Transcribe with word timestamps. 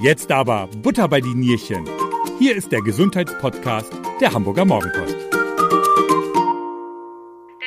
Jetzt 0.00 0.30
aber 0.30 0.68
Butter 0.80 1.08
bei 1.08 1.20
die 1.20 1.34
Nierchen. 1.34 1.84
Hier 2.38 2.54
ist 2.54 2.70
der 2.70 2.82
Gesundheitspodcast 2.82 3.92
der 4.20 4.32
Hamburger 4.32 4.64
Morgenpost. 4.64 5.16
Der 5.16 5.38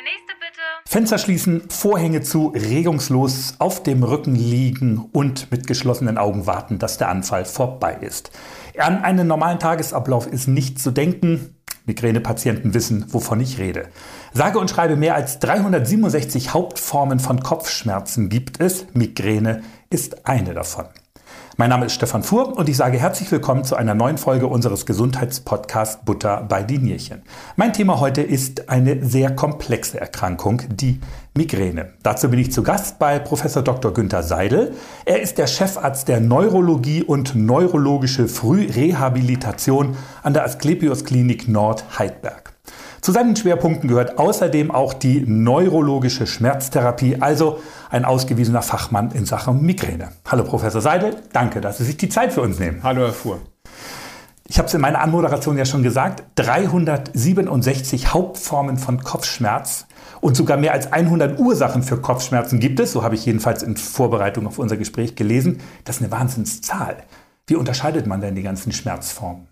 nächste 0.02 0.34
bitte. 0.40 0.62
Fenster 0.86 1.18
schließen, 1.18 1.64
Vorhänge 1.70 2.22
zu, 2.22 2.54
regungslos 2.56 3.56
auf 3.60 3.84
dem 3.84 4.04
Rücken 4.04 4.36
liegen 4.36 5.10
und 5.12 5.52
mit 5.52 5.68
geschlossenen 5.68 6.18
Augen 6.18 6.48
warten, 6.48 6.80
dass 6.80 6.98
der 6.98 7.10
Anfall 7.10 7.44
vorbei 7.44 7.98
ist. 8.00 8.32
An 8.78 9.04
einen 9.04 9.28
normalen 9.28 9.60
Tagesablauf 9.60 10.26
ist 10.26 10.48
nicht 10.48 10.80
zu 10.80 10.92
denken. 10.92 11.58
Migränepatienten 11.86 12.74
wissen, 12.74 13.08
wovon 13.10 13.42
ich 13.42 13.60
rede. 13.60 13.90
Sage 14.32 14.58
und 14.58 14.70
schreibe 14.70 14.96
mehr 14.96 15.16
als 15.16 15.40
367 15.40 16.54
Hauptformen 16.54 17.20
von 17.20 17.42
Kopfschmerzen 17.44 18.30
gibt 18.30 18.62
es. 18.62 18.86
Migräne 18.94 19.64
ist 19.90 20.26
eine 20.26 20.54
davon. 20.54 20.86
Mein 21.58 21.70
Name 21.70 21.86
ist 21.86 21.94
Stefan 21.94 22.24
Fuhr 22.24 22.58
und 22.58 22.70
ich 22.70 22.78
sage 22.78 22.98
herzlich 22.98 23.30
willkommen 23.30 23.66
zu 23.66 23.76
einer 23.76 23.94
neuen 23.94 24.18
Folge 24.18 24.48
unseres 24.48 24.86
Gesundheitspodcasts 24.86 26.06
Butter 26.06 26.46
bei 26.48 26.64
die 26.64 26.78
Nierchen. 26.78 27.24
Mein 27.58 27.74
Thema 27.74 28.00
heute 28.00 28.22
ist 28.22 28.70
eine 28.70 29.06
sehr 29.06 29.36
komplexe 29.36 30.00
Erkrankung, 30.00 30.62
die 30.74 31.02
Migräne. 31.36 31.94
Dazu 32.04 32.30
bin 32.30 32.40
ich 32.40 32.54
zu 32.54 32.64
Gast 32.64 33.00
bei 33.00 33.20
Professor 33.20 33.64
Dr. 33.64 33.94
Günther 33.94 34.24
Seidel. 34.24 34.74
Er 35.04 35.22
ist 35.22 35.38
der 35.38 35.48
Chefarzt 35.48 36.08
der 36.08 36.22
Neurologie 36.22 37.04
und 37.04 37.36
neurologische 37.36 38.30
Frührehabilitation 38.30 39.98
an 40.24 40.34
der 40.34 40.46
Asklepios 40.46 41.04
Klinik 41.04 41.50
Nord 41.50 41.84
Heidberg. 42.00 42.51
Zu 43.02 43.14
seinen 43.14 43.36
Schwerpunkten 43.36 43.90
gehört 43.90 44.20
außerdem 44.20 44.70
auch 44.70 44.94
die 44.94 45.22
neurologische 45.26 46.28
Schmerztherapie, 46.28 47.18
also 47.20 47.60
ein 47.90 48.06
ausgewiesener 48.06 48.62
Fachmann 48.62 49.10
in 49.10 49.26
Sachen 49.26 49.64
Migräne. 49.64 50.10
Hallo 50.28 50.44
Professor 50.44 50.82
Seidel, 50.82 51.16
danke, 51.34 51.62
dass 51.62 51.80
Sie 51.80 51.84
sich 51.84 51.98
die 51.98 52.10
Zeit 52.10 52.32
für 52.32 52.42
uns 52.42 52.60
nehmen. 52.60 52.82
Hallo 52.84 53.02
Herr 53.02 53.14
Fuhr. 53.14 53.40
Ich 54.48 54.60
habe 54.60 54.68
es 54.68 54.74
in 54.76 54.82
meiner 54.82 55.02
Anmoderation 55.02 55.58
ja 55.58 55.66
schon 55.66 55.82
gesagt, 55.82 56.24
367 56.36 58.14
Hauptformen 58.14 58.78
von 58.78 59.02
Kopfschmerz 59.02 59.88
und 60.20 60.38
sogar 60.38 60.58
mehr 60.58 60.74
als 60.74 60.94
100 60.94 61.40
Ursachen 61.40 61.82
für 61.82 61.98
Kopfschmerzen 61.98 62.60
gibt 62.60 62.80
es, 62.80 62.92
so 62.92 63.02
habe 63.04 63.16
ich 63.16 63.26
jedenfalls 63.26 63.64
in 63.64 63.78
Vorbereitung 63.78 64.46
auf 64.46 64.60
unser 64.60 64.78
Gespräch 64.78 65.16
gelesen. 65.16 65.58
Das 65.86 65.96
ist 65.96 66.04
eine 66.04 66.12
Wahnsinnszahl. 66.12 66.98
Wie 67.48 67.56
unterscheidet 67.56 68.06
man 68.06 68.22
denn 68.22 68.36
die 68.36 68.44
ganzen 68.44 68.72
Schmerzformen? 68.72 69.48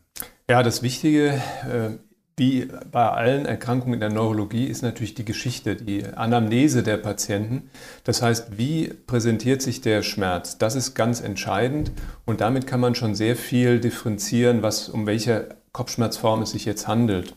Ja, 0.48 0.62
das 0.62 0.84
Wichtige 0.84 1.42
äh, 1.68 1.98
wie 2.40 2.68
bei 2.92 3.08
allen 3.08 3.46
Erkrankungen 3.46 3.96
in 3.96 4.00
der 4.00 4.10
Neurologie 4.10 4.66
ist 4.66 4.82
natürlich 4.82 5.14
die 5.14 5.26
Geschichte, 5.26 5.76
die 5.76 6.06
Anamnese 6.06 6.82
der 6.82 6.98
Patienten. 6.98 7.70
Das 8.06 8.22
heißt, 8.22 8.58
wie 8.58 8.88
präsentiert 8.88 9.62
sich 9.62 9.82
der 9.82 10.02
Schmerz? 10.02 10.58
Das 10.58 10.76
ist 10.76 10.96
ganz 10.96 11.22
entscheidend 11.22 11.92
und 12.26 12.42
damit 12.42 12.66
kann 12.66 12.80
man 12.80 12.96
schon 12.96 13.14
sehr 13.14 13.36
viel 13.36 13.80
differenzieren, 13.80 14.64
was, 14.64 14.90
um 14.90 15.06
welche 15.06 15.58
Kopfschmerzform 15.74 16.42
es 16.42 16.52
sich 16.52 16.66
jetzt 16.66 16.88
handelt. 16.88 17.36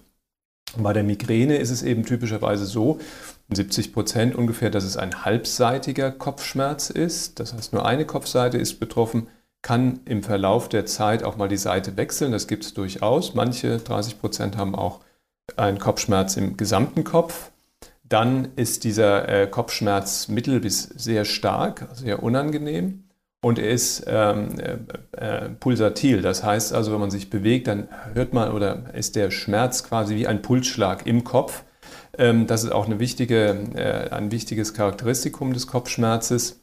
Und 0.77 0.85
bei 0.85 0.93
der 0.93 1.03
Migräne 1.03 1.57
ist 1.57 1.71
es 1.71 1.83
eben 1.83 2.07
typischerweise 2.07 2.65
so, 2.65 2.99
70 3.53 3.93
Prozent 3.93 4.35
ungefähr, 4.35 4.71
dass 4.71 4.85
es 4.85 4.97
ein 4.97 5.25
halbseitiger 5.25 6.11
Kopfschmerz 6.11 6.89
ist. 6.89 7.41
Das 7.41 7.53
heißt, 7.53 7.75
nur 7.75 7.85
eine 7.85 8.07
Kopfseite 8.07 8.57
ist 8.57 8.81
betroffen 8.81 9.29
kann 9.63 10.01
im 10.05 10.23
Verlauf 10.23 10.69
der 10.69 10.87
Zeit 10.87 11.23
auch 11.23 11.37
mal 11.37 11.49
die 11.49 11.57
Seite 11.57 11.97
wechseln. 11.97 12.33
Das 12.33 12.49
gibt 12.49 12.65
es 12.65 12.75
durchaus. 12.75 13.35
Manche 13.35 13.79
30 13.79 14.21
Prozent 14.21 14.57
haben 14.57 14.75
auch 14.75 15.01
einen 15.57 15.79
Kopfschmerz 15.79 16.37
im 16.37 16.57
gesamten 16.57 17.05
Kopf. 17.05 17.51
Dann 18.05 18.49
ist 18.57 18.85
dieser 18.85 19.29
äh, 19.29 19.47
Kopfschmerz 19.47 20.29
mittel 20.29 20.61
bis 20.61 20.83
sehr 20.83 21.25
stark, 21.25 21.89
sehr 21.95 22.23
unangenehm. 22.23 23.05
Und 23.45 23.59
er 23.59 23.71
ist 23.71 24.05
ähm, 24.07 24.51
äh, 24.61 24.77
äh, 25.17 25.49
pulsatil. 25.49 26.23
Das 26.23 26.45
heißt 26.45 26.73
also, 26.73 26.93
wenn 26.93 27.01
man 27.01 27.11
sich 27.11 27.29
bewegt, 27.29 27.67
dann 27.67 27.89
hört 28.15 28.33
man 28.33 28.53
oder 28.53 28.95
ist 28.95 29.17
der 29.17 29.31
Schmerz 29.33 29.83
quasi 29.83 30.15
wie 30.15 30.29
ein 30.29 30.43
Pulsschlag 30.43 31.07
im 31.07 31.25
Kopf. 31.25 31.65
Ähm, 32.17 32.47
das 32.47 32.63
ist 32.63 32.71
auch 32.71 32.87
eine 32.87 33.01
wichtige, 33.01 33.59
äh, 33.75 34.11
ein 34.11 34.31
wichtiges 34.31 34.75
Charakteristikum 34.75 35.53
des 35.53 35.67
Kopfschmerzes. 35.67 36.62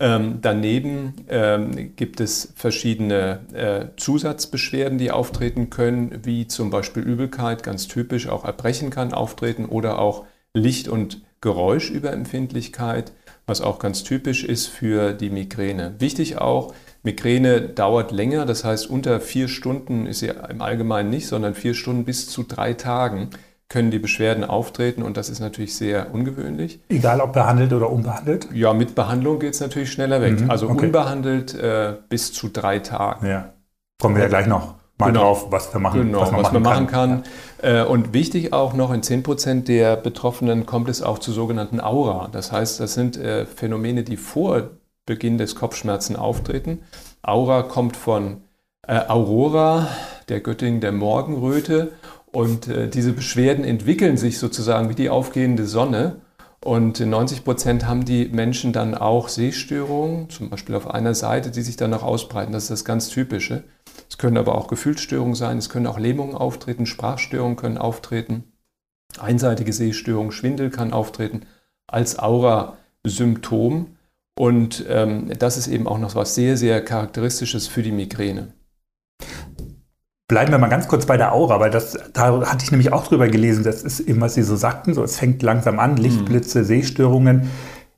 Ähm, 0.00 0.38
daneben 0.40 1.14
ähm, 1.28 1.94
gibt 1.96 2.20
es 2.20 2.52
verschiedene 2.56 3.40
äh, 3.52 3.96
Zusatzbeschwerden, 3.96 4.98
die 4.98 5.10
auftreten 5.10 5.70
können, 5.70 6.20
wie 6.24 6.46
zum 6.46 6.70
Beispiel 6.70 7.02
Übelkeit, 7.02 7.62
ganz 7.62 7.88
typisch, 7.88 8.28
auch 8.28 8.44
Erbrechen 8.44 8.90
kann 8.90 9.12
auftreten 9.12 9.66
oder 9.66 9.98
auch 9.98 10.24
Licht- 10.54 10.88
und 10.88 11.22
Geräuschüberempfindlichkeit, 11.40 13.12
was 13.46 13.60
auch 13.60 13.78
ganz 13.78 14.02
typisch 14.04 14.44
ist 14.44 14.66
für 14.66 15.12
die 15.12 15.30
Migräne. 15.30 15.94
Wichtig 15.98 16.38
auch, 16.38 16.72
Migräne 17.02 17.60
dauert 17.60 18.12
länger, 18.12 18.46
das 18.46 18.64
heißt 18.64 18.88
unter 18.88 19.20
vier 19.20 19.48
Stunden 19.48 20.06
ist 20.06 20.20
sie 20.20 20.28
im 20.48 20.62
Allgemeinen 20.62 21.10
nicht, 21.10 21.26
sondern 21.26 21.54
vier 21.54 21.74
Stunden 21.74 22.04
bis 22.04 22.28
zu 22.28 22.44
drei 22.44 22.74
Tagen 22.74 23.30
können 23.72 23.90
die 23.90 23.98
Beschwerden 23.98 24.44
auftreten 24.44 25.02
und 25.02 25.16
das 25.16 25.30
ist 25.30 25.40
natürlich 25.40 25.74
sehr 25.74 26.12
ungewöhnlich. 26.12 26.80
Egal 26.90 27.22
ob 27.22 27.32
behandelt 27.32 27.72
oder 27.72 27.90
unbehandelt? 27.90 28.48
Ja, 28.52 28.74
mit 28.74 28.94
Behandlung 28.94 29.38
geht 29.38 29.54
es 29.54 29.60
natürlich 29.60 29.90
schneller 29.90 30.20
weg. 30.20 30.42
Mhm, 30.42 30.50
also 30.50 30.68
okay. 30.68 30.84
unbehandelt 30.86 31.54
äh, 31.54 31.94
bis 32.10 32.34
zu 32.34 32.48
drei 32.48 32.80
Tagen. 32.80 33.26
Ja. 33.26 33.54
Kommen 33.98 34.16
wir 34.16 34.24
ja 34.24 34.28
gleich 34.28 34.46
noch 34.46 34.74
mal 34.98 35.06
genau. 35.06 35.20
drauf, 35.20 35.46
was 35.50 35.72
wir 35.72 35.80
machen, 35.80 36.02
genau, 36.02 36.20
was 36.20 36.30
man, 36.30 36.42
was 36.42 36.52
machen, 36.52 36.62
man 36.62 36.62
machen 36.62 36.86
kann. 36.86 37.22
kann. 37.62 37.76
Äh, 37.76 37.84
und 37.84 38.12
wichtig 38.12 38.52
auch 38.52 38.74
noch, 38.74 38.92
in 38.92 39.02
10 39.02 39.22
Prozent 39.22 39.68
der 39.68 39.96
Betroffenen 39.96 40.66
kommt 40.66 40.90
es 40.90 41.02
auch 41.02 41.18
zu 41.18 41.32
sogenannten 41.32 41.80
Aura. 41.80 42.28
Das 42.30 42.52
heißt, 42.52 42.78
das 42.78 42.92
sind 42.92 43.16
äh, 43.16 43.46
Phänomene, 43.46 44.02
die 44.02 44.18
vor 44.18 44.70
Beginn 45.06 45.38
des 45.38 45.54
Kopfschmerzen 45.54 46.14
auftreten. 46.14 46.80
Aura 47.22 47.62
kommt 47.62 47.96
von 47.96 48.42
äh, 48.86 49.00
Aurora, 49.08 49.88
der 50.28 50.40
Göttin 50.40 50.80
der 50.80 50.92
Morgenröte 50.92 51.92
und 52.32 52.66
äh, 52.66 52.88
diese 52.88 53.12
Beschwerden 53.12 53.64
entwickeln 53.64 54.16
sich 54.16 54.38
sozusagen 54.38 54.88
wie 54.88 54.94
die 54.94 55.10
aufgehende 55.10 55.66
Sonne. 55.66 56.16
Und 56.64 57.00
in 57.00 57.10
90 57.10 57.44
Prozent 57.44 57.86
haben 57.86 58.04
die 58.04 58.28
Menschen 58.28 58.72
dann 58.72 58.94
auch 58.94 59.28
Sehstörungen, 59.28 60.30
zum 60.30 60.48
Beispiel 60.48 60.74
auf 60.76 60.88
einer 60.88 61.14
Seite, 61.14 61.50
die 61.50 61.62
sich 61.62 61.76
dann 61.76 61.90
noch 61.90 62.02
ausbreiten. 62.02 62.52
Das 62.52 62.64
ist 62.64 62.70
das 62.70 62.84
ganz 62.84 63.08
Typische. 63.08 63.64
Es 64.08 64.16
können 64.16 64.36
aber 64.36 64.54
auch 64.54 64.68
Gefühlsstörungen 64.68 65.34
sein, 65.34 65.58
es 65.58 65.68
können 65.68 65.86
auch 65.86 65.98
Lähmungen 65.98 66.34
auftreten, 66.34 66.86
Sprachstörungen 66.86 67.56
können 67.56 67.78
auftreten, 67.78 68.44
einseitige 69.18 69.72
Sehstörungen, 69.72 70.32
Schwindel 70.32 70.70
kann 70.70 70.92
auftreten 70.92 71.42
als 71.86 72.18
Aura-Symptom. 72.18 73.96
Und 74.38 74.84
ähm, 74.88 75.30
das 75.38 75.58
ist 75.58 75.66
eben 75.66 75.86
auch 75.86 75.98
noch 75.98 76.14
was 76.14 76.34
sehr, 76.34 76.56
sehr 76.56 76.82
Charakteristisches 76.82 77.66
für 77.66 77.82
die 77.82 77.92
Migräne. 77.92 78.54
Bleiben 80.32 80.50
wir 80.50 80.56
mal 80.56 80.68
ganz 80.68 80.88
kurz 80.88 81.04
bei 81.04 81.18
der 81.18 81.34
Aura, 81.34 81.60
weil 81.60 81.70
das, 81.70 81.98
da 82.14 82.48
hatte 82.48 82.64
ich 82.64 82.70
nämlich 82.70 82.90
auch 82.90 83.06
drüber 83.06 83.28
gelesen, 83.28 83.64
das 83.64 83.82
ist 83.82 84.00
eben, 84.00 84.22
was 84.22 84.32
Sie 84.32 84.42
so 84.42 84.56
sagten, 84.56 84.94
so 84.94 85.04
es 85.04 85.18
fängt 85.18 85.42
langsam 85.42 85.78
an, 85.78 85.98
Lichtblitze, 85.98 86.64
Sehstörungen. 86.64 87.50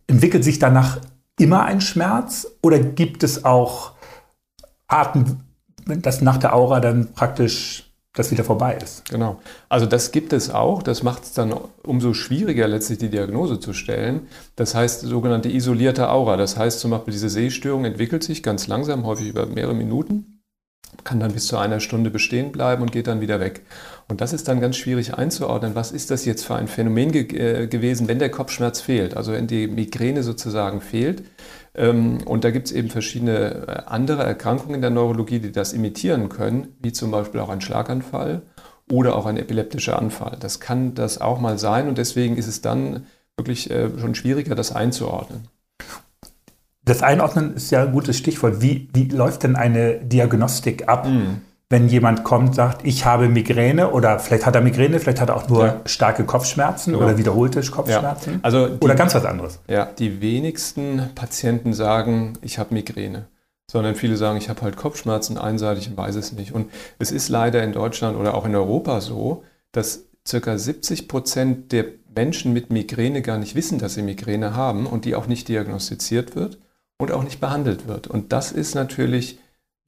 Entwickelt 0.09 0.43
sich 0.43 0.59
danach 0.59 0.99
immer 1.39 1.62
ein 1.62 1.81
Schmerz 1.81 2.49
oder 2.61 2.81
gibt 2.81 3.23
es 3.23 3.44
auch 3.44 3.93
Arten, 4.89 5.44
dass 5.87 6.23
nach 6.23 6.39
der 6.39 6.56
Aura 6.56 6.81
dann 6.81 7.12
praktisch 7.12 7.93
das 8.15 8.33
wieder 8.33 8.43
vorbei 8.43 8.78
ist? 8.83 9.09
Genau. 9.09 9.41
Also 9.69 9.87
das 9.87 10.11
gibt 10.11 10.33
es 10.33 10.50
auch. 10.50 10.83
Das 10.83 11.05
macht 11.05 11.23
es 11.23 11.34
dann 11.34 11.55
umso 11.84 12.15
schwieriger, 12.15 12.67
letztlich 12.67 12.99
die 12.99 13.11
Diagnose 13.11 13.61
zu 13.61 13.73
stellen. 13.73 14.27
Das 14.56 14.75
heißt 14.75 15.03
sogenannte 15.03 15.50
isolierte 15.50 16.11
Aura. 16.11 16.37
Das 16.37 16.56
heißt 16.56 16.81
zum 16.81 16.91
Beispiel, 16.91 17.12
diese 17.12 17.28
Sehstörung 17.28 17.84
entwickelt 17.84 18.25
sich 18.25 18.43
ganz 18.43 18.67
langsam, 18.67 19.06
häufig 19.06 19.28
über 19.28 19.47
mehrere 19.47 19.75
Minuten 19.75 20.34
kann 21.03 21.21
dann 21.21 21.32
bis 21.32 21.47
zu 21.47 21.56
einer 21.56 21.81
Stunde 21.81 22.10
bestehen 22.10 22.53
bleiben 22.53 22.82
und 22.82 22.93
geht 22.93 23.06
dann 23.06 23.21
wieder 23.21 23.41
weg. 23.41 23.62
Und 24.09 24.21
das 24.21 24.32
ist 24.32 24.49
dann 24.49 24.60
ganz 24.60 24.77
schwierig 24.77 25.15
einzuordnen. 25.15 25.75
Was 25.75 25.91
ist 25.91 26.10
das 26.10 26.25
jetzt 26.25 26.44
für 26.44 26.55
ein 26.55 26.69
Phänomen 26.69 27.10
ge 27.10 27.22
äh, 27.37 27.66
gewesen, 27.66 28.06
wenn 28.06 28.19
der 28.19 28.31
Kopfschmerz 28.31 28.81
fehlt, 28.81 29.16
also 29.16 29.32
wenn 29.32 29.47
die 29.47 29.66
Migräne 29.66 30.22
sozusagen 30.22 30.81
fehlt? 30.81 31.25
Ähm, 31.75 32.19
und 32.25 32.44
da 32.44 32.50
gibt 32.50 32.66
es 32.66 32.72
eben 32.72 32.91
verschiedene 32.91 33.66
äh, 33.66 33.82
andere 33.87 34.23
Erkrankungen 34.23 34.76
in 34.76 34.81
der 34.82 34.91
Neurologie, 34.91 35.41
die 35.41 35.52
das 35.52 35.73
imitieren 35.73 36.29
können, 36.29 36.76
wie 36.81 36.93
zum 36.93 37.11
Beispiel 37.11 37.40
auch 37.40 37.49
ein 37.49 37.61
Schlaganfall 37.61 38.43
oder 38.90 39.17
auch 39.17 39.26
ein 39.26 39.37
epileptischer 39.37 39.99
Anfall. 39.99 40.37
Das 40.38 40.61
kann 40.61 40.94
das 40.94 41.20
auch 41.20 41.40
mal 41.40 41.58
sein 41.58 41.88
und 41.88 41.99
deswegen 41.99 42.37
ist 42.37 42.47
es 42.47 42.61
dann 42.61 43.06
wirklich 43.37 43.70
äh, 43.70 43.90
schon 43.99 44.14
schwieriger, 44.14 44.55
das 44.55 44.73
einzuordnen. 44.73 45.49
Das 46.85 47.03
Einordnen 47.03 47.55
ist 47.55 47.71
ja 47.71 47.83
ein 47.83 47.93
gutes 47.93 48.19
Stichwort. 48.19 48.61
Wie, 48.61 48.89
wie 48.93 49.05
läuft 49.05 49.43
denn 49.43 49.57
eine 49.57 49.95
Diagnostik 49.95 50.89
ab, 50.89 51.07
mhm. 51.07 51.41
wenn 51.71 51.89
jemand 51.89 52.25
kommt, 52.25 52.55
sagt, 52.55 52.85
ich 52.85 53.07
habe 53.07 53.29
Migräne 53.29 53.91
oder 53.91 54.19
vielleicht 54.19 54.45
hat 54.45 54.55
er 54.55 54.61
Migräne, 54.61 55.01
vielleicht 55.01 55.21
hat 55.21 55.31
er 55.31 55.37
auch 55.37 55.49
nur 55.49 55.67
ja. 55.67 55.81
starke 55.87 56.25
Kopfschmerzen 56.25 56.93
ja. 56.93 57.01
oder 57.01 57.17
wiederholte 57.17 57.63
Kopfschmerzen 57.63 58.33
ja. 58.35 58.39
also 58.43 58.69
die, 58.69 58.85
oder 58.85 58.95
ganz 58.95 59.15
was 59.15 59.25
anderes? 59.25 59.61
Ja, 59.67 59.87
die 59.87 60.21
wenigsten 60.21 61.11
Patienten 61.15 61.73
sagen, 61.73 62.35
ich 62.43 62.59
habe 62.59 62.75
Migräne 62.75 63.27
sondern 63.71 63.95
viele 63.95 64.17
sagen, 64.17 64.39
ich 64.39 64.49
habe 64.49 64.63
halt 64.63 64.77
Kopfschmerzen 64.77 65.39
einseitig 65.39 65.89
und 65.89 65.97
weiß 65.97 66.15
es 66.17 66.33
nicht. 66.33 66.53
Und 66.53 66.71
es 66.99 67.11
ist 67.11 67.29
leider 67.29 67.63
in 67.65 67.73
Deutschland 67.73 68.17
oder 68.17 68.35
auch 68.35 68.45
in 68.45 68.55
Europa 68.55 69.01
so, 69.01 69.43
dass 69.73 70.05
ca. 70.31 70.57
70 70.57 71.09
Prozent 71.09 71.73
der 71.73 71.87
Menschen 72.15 72.53
mit 72.53 72.71
Migräne 72.71 73.23
gar 73.23 73.39
nicht 73.39 73.55
wissen, 73.55 73.79
dass 73.79 73.95
sie 73.95 74.03
Migräne 74.03 74.55
haben 74.55 74.87
und 74.87 75.05
die 75.05 75.15
auch 75.15 75.27
nicht 75.27 75.49
diagnostiziert 75.49 76.37
wird 76.37 76.59
und 76.99 77.12
auch 77.12 77.25
nicht 77.25 77.41
behandelt 77.41 77.88
wird. 77.88 78.06
Und 78.06 78.32
das 78.32 78.52
ist 78.52 78.75
natürlich 78.75 79.38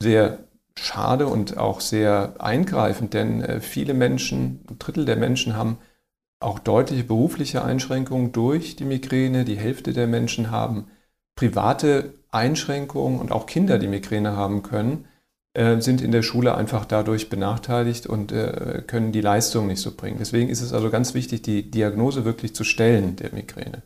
sehr 0.03 0.38
schade 0.79 1.26
und 1.26 1.56
auch 1.56 1.81
sehr 1.81 2.35
eingreifend, 2.38 3.14
denn 3.14 3.43
äh, 3.43 3.61
viele 3.61 3.94
Menschen, 3.94 4.64
ein 4.69 4.79
Drittel 4.79 5.05
der 5.05 5.17
Menschen 5.17 5.56
haben 5.56 5.79
auch 6.38 6.58
deutliche 6.58 7.05
berufliche 7.05 7.64
Einschränkungen 7.64 8.32
durch 8.32 8.76
die 8.76 8.85
Migräne. 8.85 9.44
Die 9.44 9.56
Hälfte 9.56 9.93
der 9.93 10.06
Menschen 10.06 10.50
haben 10.50 10.87
private 11.35 12.14
Einschränkungen 12.31 13.19
und 13.19 13.32
auch 13.32 13.47
Kinder, 13.47 13.79
die 13.79 13.88
Migräne 13.88 14.37
haben 14.37 14.62
können, 14.62 15.06
äh, 15.55 15.81
sind 15.81 16.02
in 16.02 16.12
der 16.12 16.23
Schule 16.23 16.55
einfach 16.55 16.85
dadurch 16.85 17.31
benachteiligt 17.31 18.06
und 18.06 18.32
äh, 18.32 18.82
können 18.87 19.12
die 19.12 19.23
Leistung 19.23 19.67
nicht 19.67 19.81
so 19.81 19.97
bringen. 19.97 20.19
Deswegen 20.19 20.50
ist 20.50 20.61
es 20.61 20.75
also 20.75 20.91
ganz 20.91 21.14
wichtig, 21.14 21.43
die 21.43 21.70
Diagnose 21.70 22.26
wirklich 22.26 22.55
zu 22.55 22.64
stellen 22.64 23.17
der 23.17 23.32
Migräne. 23.32 23.82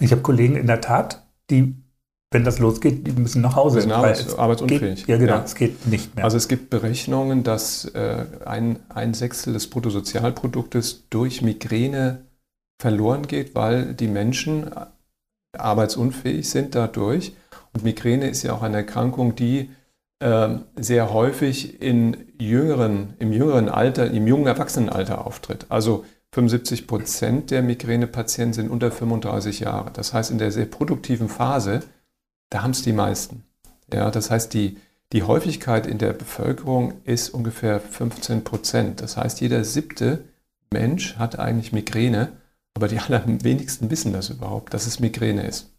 Ich 0.00 0.10
habe 0.10 0.22
Kollegen 0.22 0.56
in 0.56 0.66
der 0.66 0.80
Tat, 0.80 1.22
die 1.50 1.76
wenn 2.32 2.44
das 2.44 2.58
losgeht, 2.58 3.06
die 3.06 3.12
müssen 3.12 3.42
nach 3.42 3.56
Hause. 3.56 3.76
Müssen 3.76 3.92
arbeits, 3.92 4.34
arbeitsunfähig. 4.34 5.00
Geht, 5.00 5.08
ja, 5.08 5.16
genau, 5.18 5.32
ja. 5.34 5.42
es 5.44 5.54
geht 5.54 5.86
nicht 5.86 6.16
mehr. 6.16 6.24
Also 6.24 6.36
es 6.36 6.48
gibt 6.48 6.70
Berechnungen, 6.70 7.42
dass 7.42 7.84
äh, 7.86 8.24
ein, 8.44 8.78
ein 8.88 9.14
Sechstel 9.14 9.52
des 9.52 9.68
Bruttosozialproduktes 9.68 11.04
durch 11.10 11.42
Migräne 11.42 12.22
verloren 12.80 13.26
geht, 13.26 13.54
weil 13.54 13.94
die 13.94 14.08
Menschen 14.08 14.70
arbeitsunfähig 15.56 16.48
sind 16.48 16.74
dadurch. 16.74 17.34
Und 17.72 17.84
Migräne 17.84 18.28
ist 18.28 18.42
ja 18.42 18.54
auch 18.54 18.62
eine 18.62 18.78
Erkrankung, 18.78 19.34
die 19.34 19.70
äh, 20.20 20.48
sehr 20.76 21.12
häufig 21.12 21.82
in 21.82 22.16
jüngeren, 22.38 23.14
im 23.18 23.32
jüngeren 23.32 23.68
Alter, 23.68 24.10
im 24.10 24.26
jungen 24.26 24.46
Erwachsenenalter 24.46 25.26
auftritt. 25.26 25.66
Also 25.68 26.04
75 26.34 26.86
Prozent 26.86 27.50
der 27.50 27.62
Migränepatienten 27.62 28.54
sind 28.54 28.70
unter 28.70 28.90
35 28.90 29.60
Jahre. 29.60 29.90
Das 29.92 30.14
heißt, 30.14 30.30
in 30.30 30.38
der 30.38 30.50
sehr 30.50 30.64
produktiven 30.64 31.28
Phase 31.28 31.82
da 32.52 32.62
haben 32.62 32.72
es 32.72 32.82
die 32.82 32.92
meisten. 32.92 33.44
Ja, 33.92 34.10
das 34.10 34.30
heißt, 34.30 34.52
die, 34.52 34.76
die 35.12 35.22
Häufigkeit 35.22 35.86
in 35.86 35.96
der 35.96 36.12
Bevölkerung 36.12 36.94
ist 37.04 37.30
ungefähr 37.30 37.80
15 37.80 38.44
Prozent. 38.44 39.00
Das 39.00 39.16
heißt, 39.16 39.40
jeder 39.40 39.64
siebte 39.64 40.24
Mensch 40.70 41.16
hat 41.16 41.38
eigentlich 41.38 41.72
Migräne, 41.72 42.32
aber 42.74 42.88
die 42.88 42.98
allerwenigsten 43.08 43.90
wissen 43.90 44.12
das 44.12 44.28
überhaupt, 44.28 44.74
dass 44.74 44.86
es 44.86 45.00
Migräne 45.00 45.46
ist. 45.46 45.70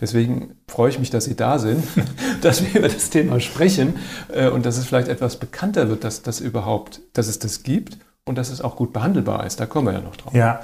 Deswegen 0.00 0.56
freue 0.68 0.90
ich 0.90 0.98
mich, 0.98 1.10
dass 1.10 1.24
Sie 1.24 1.34
da 1.34 1.58
sind, 1.58 1.82
dass 2.42 2.62
wir 2.62 2.78
über 2.80 2.88
das 2.88 3.08
Thema 3.08 3.40
sprechen 3.40 3.96
äh, 4.28 4.48
und 4.48 4.66
dass 4.66 4.76
es 4.76 4.84
vielleicht 4.84 5.08
etwas 5.08 5.38
bekannter 5.38 5.88
wird, 5.88 6.04
dass, 6.04 6.22
das 6.22 6.40
überhaupt, 6.40 7.00
dass 7.14 7.26
es 7.26 7.38
das 7.38 7.62
gibt 7.62 7.96
und 8.24 8.38
dass 8.38 8.50
es 8.50 8.60
auch 8.60 8.76
gut 8.76 8.92
behandelbar 8.92 9.46
ist. 9.46 9.58
Da 9.58 9.66
kommen 9.66 9.88
wir 9.88 9.94
ja 9.94 10.00
noch 10.00 10.16
drauf. 10.16 10.32
Ja, 10.34 10.60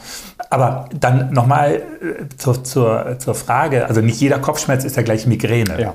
aber 0.51 0.89
dann 0.95 1.33
nochmal 1.33 1.83
äh, 2.01 2.29
zur, 2.37 2.63
zur, 2.63 3.19
zur 3.19 3.35
Frage, 3.35 3.87
also 3.87 4.01
nicht 4.01 4.21
jeder 4.21 4.39
Kopfschmerz 4.39 4.85
ist 4.85 4.97
ja 4.97 5.03
gleich 5.03 5.27
Migräne. 5.27 5.81
Ja. 5.81 5.95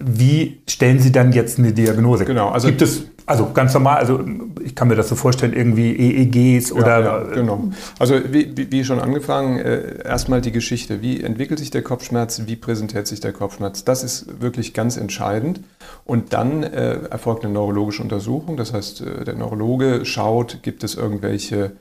Wie 0.00 0.60
stellen 0.68 0.98
Sie 1.00 1.12
dann 1.12 1.32
jetzt 1.32 1.58
eine 1.58 1.72
Diagnose? 1.72 2.24
Genau, 2.24 2.50
also 2.50 2.68
gibt 2.68 2.82
es 2.82 3.06
also 3.26 3.52
ganz 3.52 3.74
normal, 3.74 3.98
also 3.98 4.24
ich 4.64 4.76
kann 4.76 4.86
mir 4.86 4.94
das 4.94 5.08
so 5.08 5.16
vorstellen, 5.16 5.52
irgendwie 5.52 5.96
EEGs 5.96 6.70
oder. 6.70 7.00
Ja, 7.00 7.00
ja, 7.00 7.34
genau. 7.34 7.70
Also 7.98 8.14
wie, 8.30 8.70
wie 8.70 8.84
schon 8.84 9.00
angefangen, 9.00 9.58
äh, 9.58 10.04
erstmal 10.04 10.40
die 10.40 10.52
Geschichte. 10.52 11.02
Wie 11.02 11.20
entwickelt 11.20 11.58
sich 11.58 11.72
der 11.72 11.82
Kopfschmerz? 11.82 12.42
Wie 12.46 12.54
präsentiert 12.54 13.08
sich 13.08 13.18
der 13.18 13.32
Kopfschmerz? 13.32 13.84
Das 13.84 14.04
ist 14.04 14.40
wirklich 14.40 14.74
ganz 14.74 14.96
entscheidend. 14.96 15.60
Und 16.04 16.32
dann 16.32 16.62
äh, 16.62 17.00
erfolgt 17.10 17.44
eine 17.44 17.52
neurologische 17.52 18.02
Untersuchung. 18.02 18.56
Das 18.56 18.72
heißt, 18.72 19.00
äh, 19.00 19.24
der 19.24 19.34
Neurologe 19.34 20.04
schaut, 20.04 20.62
gibt 20.62 20.84
es 20.84 20.94
irgendwelche 20.94 21.72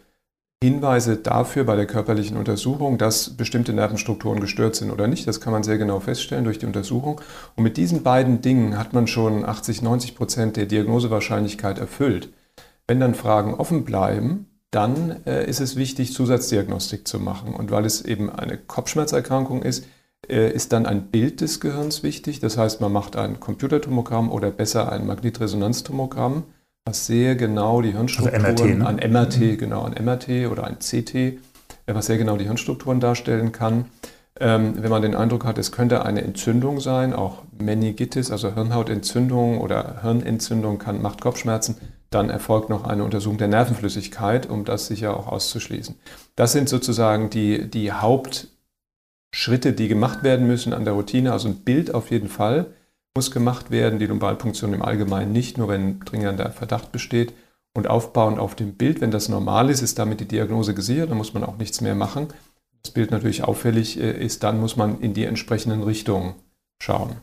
Hinweise 0.64 1.18
dafür 1.18 1.64
bei 1.64 1.76
der 1.76 1.86
körperlichen 1.86 2.38
Untersuchung, 2.38 2.98
dass 2.98 3.38
bestimmte 3.38 3.74
Nervenstrukturen 3.74 4.40
gestört 4.40 4.76
sind 4.76 4.90
oder 4.90 5.08
nicht. 5.08 5.28
Das 5.28 5.42
kann 5.42 5.54
man 5.54 5.64
sehr 5.64 5.78
genau 5.78 6.00
feststellen 6.00 6.46
durch 6.46 6.60
die 6.60 6.66
Untersuchung. 6.66 7.22
Und 7.56 7.64
mit 7.64 7.78
diesen 7.78 8.04
beiden 8.04 8.42
Dingen 8.42 8.78
hat 8.78 8.94
man 8.94 9.08
schon 9.08 9.46
80, 9.46 9.82
90 9.82 10.16
Prozent 10.16 10.58
der 10.58 10.66
Diagnosewahrscheinlichkeit 10.66 11.78
erfüllt. 11.78 12.30
Wenn 12.88 13.00
dann 13.00 13.16
Fragen 13.16 13.54
offen 13.54 13.84
bleiben, 13.84 14.48
dann 14.72 15.24
äh, 15.26 15.48
ist 15.48 15.62
es 15.62 15.76
wichtig, 15.76 16.14
Zusatzdiagnostik 16.14 17.08
zu 17.08 17.20
machen. 17.20 17.54
Und 17.54 17.72
weil 17.72 17.86
es 17.86 18.02
eben 18.04 18.30
eine 18.30 18.58
Kopfschmerzerkrankung 18.58 19.62
ist, 19.62 19.86
äh, 20.28 20.52
ist 20.52 20.74
dann 20.74 20.86
ein 20.86 21.08
Bild 21.08 21.42
des 21.42 21.60
Gehirns 21.60 22.02
wichtig. 22.02 22.40
Das 22.40 22.58
heißt, 22.58 22.82
man 22.82 22.92
macht 22.92 23.16
ein 23.16 23.40
Computertomogramm 23.40 24.32
oder 24.32 24.52
besser 24.52 24.92
ein 24.92 25.06
Magnetresonanztomogramm 25.06 26.44
was 26.88 27.08
sehr 27.08 27.36
genau 27.36 27.82
die 27.82 27.94
Hirnstrukturen, 27.94 28.46
also 28.46 28.64
MRT, 28.64 28.78
ne? 28.78 28.88
ein 28.88 29.12
MRT, 29.12 29.40
mhm. 29.40 29.58
genau, 29.58 29.86
ein 29.86 30.06
MRT 30.06 30.52
oder 30.52 30.66
ein 30.66 30.78
CT, 30.78 31.16
äh, 31.16 31.38
was 31.88 32.06
sehr 32.06 32.20
genau 32.20 32.38
die 32.38 32.46
Hirnstrukturen 32.46 33.00
darstellen 33.00 33.52
kann. 33.52 33.86
Ähm, 34.40 34.74
wenn 34.84 34.92
man 34.92 35.02
den 35.02 35.16
Eindruck 35.16 35.46
hat, 35.46 35.58
es 35.58 35.72
könnte 35.72 36.06
eine 36.06 36.22
Entzündung 36.22 36.80
sein, 36.80 37.14
auch 37.14 37.42
Meningitis, 37.58 38.30
also 38.30 38.54
Hirnhautentzündung 38.54 39.62
oder 39.62 40.02
Hirnentzündung 40.02 40.78
kann, 40.78 41.02
macht 41.02 41.22
Kopfschmerzen, 41.22 41.78
dann 42.12 42.30
erfolgt 42.30 42.70
noch 42.70 42.84
eine 42.84 43.04
Untersuchung 43.04 43.40
der 43.40 43.48
Nervenflüssigkeit, 43.48 44.48
um 44.48 44.64
das 44.64 44.86
sicher 44.86 45.18
auch 45.18 45.28
auszuschließen. 45.28 45.96
Das 46.36 46.52
sind 46.52 46.70
sozusagen 46.70 47.32
die, 47.32 47.68
die 47.68 47.94
Hauptschritte, 47.94 49.74
die 49.74 49.88
gemacht 49.88 50.22
werden 50.22 50.46
müssen 50.46 50.74
an 50.74 50.86
der 50.86 50.94
Routine. 50.94 51.32
Also 51.32 51.48
ein 51.48 51.64
Bild 51.64 51.96
auf 51.96 52.12
jeden 52.12 52.30
Fall 52.30 52.68
muss 53.16 53.32
gemacht 53.32 53.72
werden, 53.72 53.98
die 53.98 54.08
Lumbalpunktion 54.08 54.74
im 54.74 54.82
Allgemeinen 54.82 55.32
nicht, 55.32 55.58
nur 55.58 55.70
wenn 55.70 56.02
dringender 56.02 56.52
Verdacht 56.52 56.92
besteht. 56.92 57.34
Und 57.74 57.88
aufbauend 57.88 58.40
auf 58.40 58.56
dem 58.56 58.74
Bild, 58.74 59.02
wenn 59.02 59.12
das 59.12 59.30
normal 59.30 59.70
ist, 59.70 59.82
ist 59.82 60.00
damit 60.00 60.20
die 60.20 60.28
Diagnose 60.28 60.74
gesichert, 60.74 61.10
dann 61.10 61.18
muss 61.18 61.34
man 61.34 61.44
auch 61.44 61.58
nichts 61.58 61.82
mehr 61.82 61.96
machen. 61.96 62.28
Das 62.84 62.92
Bild 62.92 63.12
natürlich 63.12 63.44
auffällig 63.44 64.00
äh, 64.00 64.12
ist, 64.24 64.44
dann 64.44 64.60
muss 64.60 64.78
man 64.78 65.00
in 65.00 65.14
die 65.14 65.26
entsprechenden 65.26 65.84
Richtungen 65.84 66.36
schauen. 66.82 67.16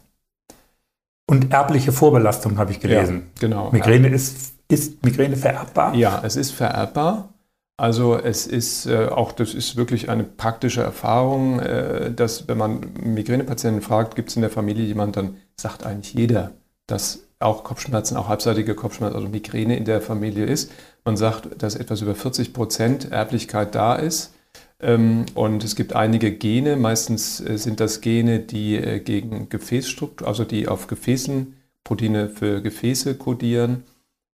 Und 1.27 1.53
erbliche 1.53 1.93
Vorbelastung 1.93 2.59
habe 2.59 2.73
ich 2.73 2.81
gelesen. 2.81 3.31
Ja, 3.37 3.49
genau. 3.49 3.71
Migräne 3.71 4.09
ist, 4.09 4.55
ist 4.69 5.05
Migräne 5.05 5.37
vererbbar? 5.37 5.95
Ja, 5.95 6.21
es 6.25 6.37
ist 6.37 6.51
vererbbar. 6.51 7.33
Also 7.83 8.17
es 8.17 8.47
ist 8.47 8.87
äh, 8.87 9.09
auch, 9.09 9.33
das 9.33 9.55
ist 9.55 9.75
wirklich 9.75 10.09
eine 10.09 10.23
praktische 10.23 10.83
Erfahrung, 10.83 11.59
äh, 11.59 12.13
dass 12.13 12.47
wenn 12.47 12.57
man 12.57 12.93
Migränepatienten 13.03 13.83
fragt, 13.83 14.15
gibt 14.15 14.29
es 14.29 14.37
in 14.37 14.43
der 14.43 14.53
Familie 14.53 14.85
jemanden, 14.85 15.13
dann 15.15 15.37
sagt 15.57 15.85
eigentlich 15.85 16.15
jeder, 16.15 16.53
dass 16.87 17.25
auch 17.41 17.65
Kopfschmerzen, 17.65 18.17
auch 18.17 18.29
halbseitige 18.29 18.77
Kopfschmerzen, 18.77 19.17
also 19.17 19.29
Migräne 19.29 19.77
in 19.77 19.85
der 19.85 20.01
Familie 20.01 20.45
ist. 20.45 20.71
Man 21.05 21.17
sagt, 21.17 21.61
dass 21.61 21.75
etwas 21.75 22.03
über 22.03 22.15
40 22.15 22.53
Prozent 22.53 23.11
Erblichkeit 23.11 23.75
da 23.75 23.97
ist. 23.97 24.33
Ähm, 24.79 25.27
und 25.35 25.65
es 25.65 25.75
gibt 25.75 25.93
einige 25.93 26.31
Gene, 26.31 26.77
meistens 26.77 27.41
äh, 27.41 27.59
sind 27.59 27.81
das 27.81 28.01
Gene, 28.01 28.39
die 28.39 28.77
äh, 28.77 29.01
gegen 29.01 29.49
Gefäßstruktur, 29.49 30.29
also 30.29 30.45
die 30.45 30.69
auf 30.69 30.87
Gefäßen, 30.87 31.57
Proteine 31.83 32.29
für 32.29 32.63
Gefäße 32.63 33.17
kodieren 33.17 33.83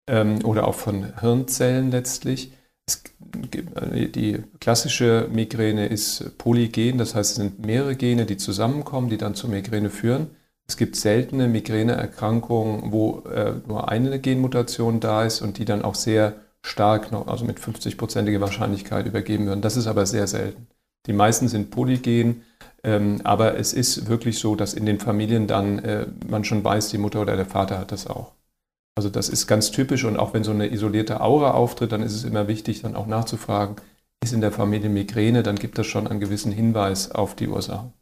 ähm, 0.06 0.44
oder 0.44 0.68
auch 0.68 0.74
von 0.74 1.18
Hirnzellen 1.18 1.90
letztlich. 1.90 2.52
Äh, 2.94 4.08
die 4.08 4.42
klassische 4.60 5.28
Migräne 5.30 5.86
ist 5.86 6.38
polygen, 6.38 6.98
das 6.98 7.14
heißt, 7.14 7.32
es 7.32 7.36
sind 7.36 7.64
mehrere 7.64 7.96
Gene, 7.96 8.26
die 8.26 8.36
zusammenkommen, 8.36 9.10
die 9.10 9.18
dann 9.18 9.34
zur 9.34 9.50
Migräne 9.50 9.90
führen. 9.90 10.30
Es 10.66 10.76
gibt 10.76 10.96
seltene 10.96 11.48
Migräneerkrankungen, 11.48 12.92
wo 12.92 13.20
äh, 13.20 13.54
nur 13.66 13.88
eine 13.88 14.18
Genmutation 14.20 15.00
da 15.00 15.24
ist 15.24 15.40
und 15.40 15.58
die 15.58 15.64
dann 15.64 15.82
auch 15.82 15.94
sehr 15.94 16.34
stark, 16.62 17.10
noch, 17.12 17.26
also 17.26 17.44
mit 17.44 17.58
50-prozentiger 17.58 18.40
Wahrscheinlichkeit 18.40 19.06
übergeben 19.06 19.46
werden. 19.46 19.62
Das 19.62 19.76
ist 19.76 19.86
aber 19.86 20.04
sehr 20.06 20.26
selten. 20.26 20.66
Die 21.06 21.12
meisten 21.14 21.48
sind 21.48 21.70
polygen, 21.70 22.42
ähm, 22.84 23.20
aber 23.24 23.56
es 23.58 23.72
ist 23.72 24.08
wirklich 24.08 24.38
so, 24.38 24.56
dass 24.56 24.74
in 24.74 24.84
den 24.84 25.00
Familien 25.00 25.46
dann 25.46 25.78
äh, 25.78 26.06
man 26.28 26.44
schon 26.44 26.62
weiß, 26.62 26.90
die 26.90 26.98
Mutter 26.98 27.22
oder 27.22 27.36
der 27.36 27.46
Vater 27.46 27.78
hat 27.78 27.92
das 27.92 28.06
auch. 28.06 28.32
Also 28.98 29.10
das 29.10 29.28
ist 29.28 29.46
ganz 29.46 29.70
typisch 29.70 30.02
und 30.02 30.16
auch 30.16 30.34
wenn 30.34 30.42
so 30.42 30.50
eine 30.50 30.72
isolierte 30.72 31.20
Aura 31.20 31.52
auftritt, 31.52 31.92
dann 31.92 32.02
ist 32.02 32.14
es 32.14 32.24
immer 32.24 32.48
wichtig, 32.48 32.82
dann 32.82 32.96
auch 32.96 33.06
nachzufragen, 33.06 33.76
ist 34.24 34.32
in 34.32 34.40
der 34.40 34.50
Familie 34.50 34.90
Migräne, 34.90 35.44
dann 35.44 35.54
gibt 35.54 35.78
das 35.78 35.86
schon 35.86 36.08
einen 36.08 36.18
gewissen 36.18 36.50
Hinweis 36.50 37.12
auf 37.12 37.36
die 37.36 37.46
Ursache. 37.46 37.92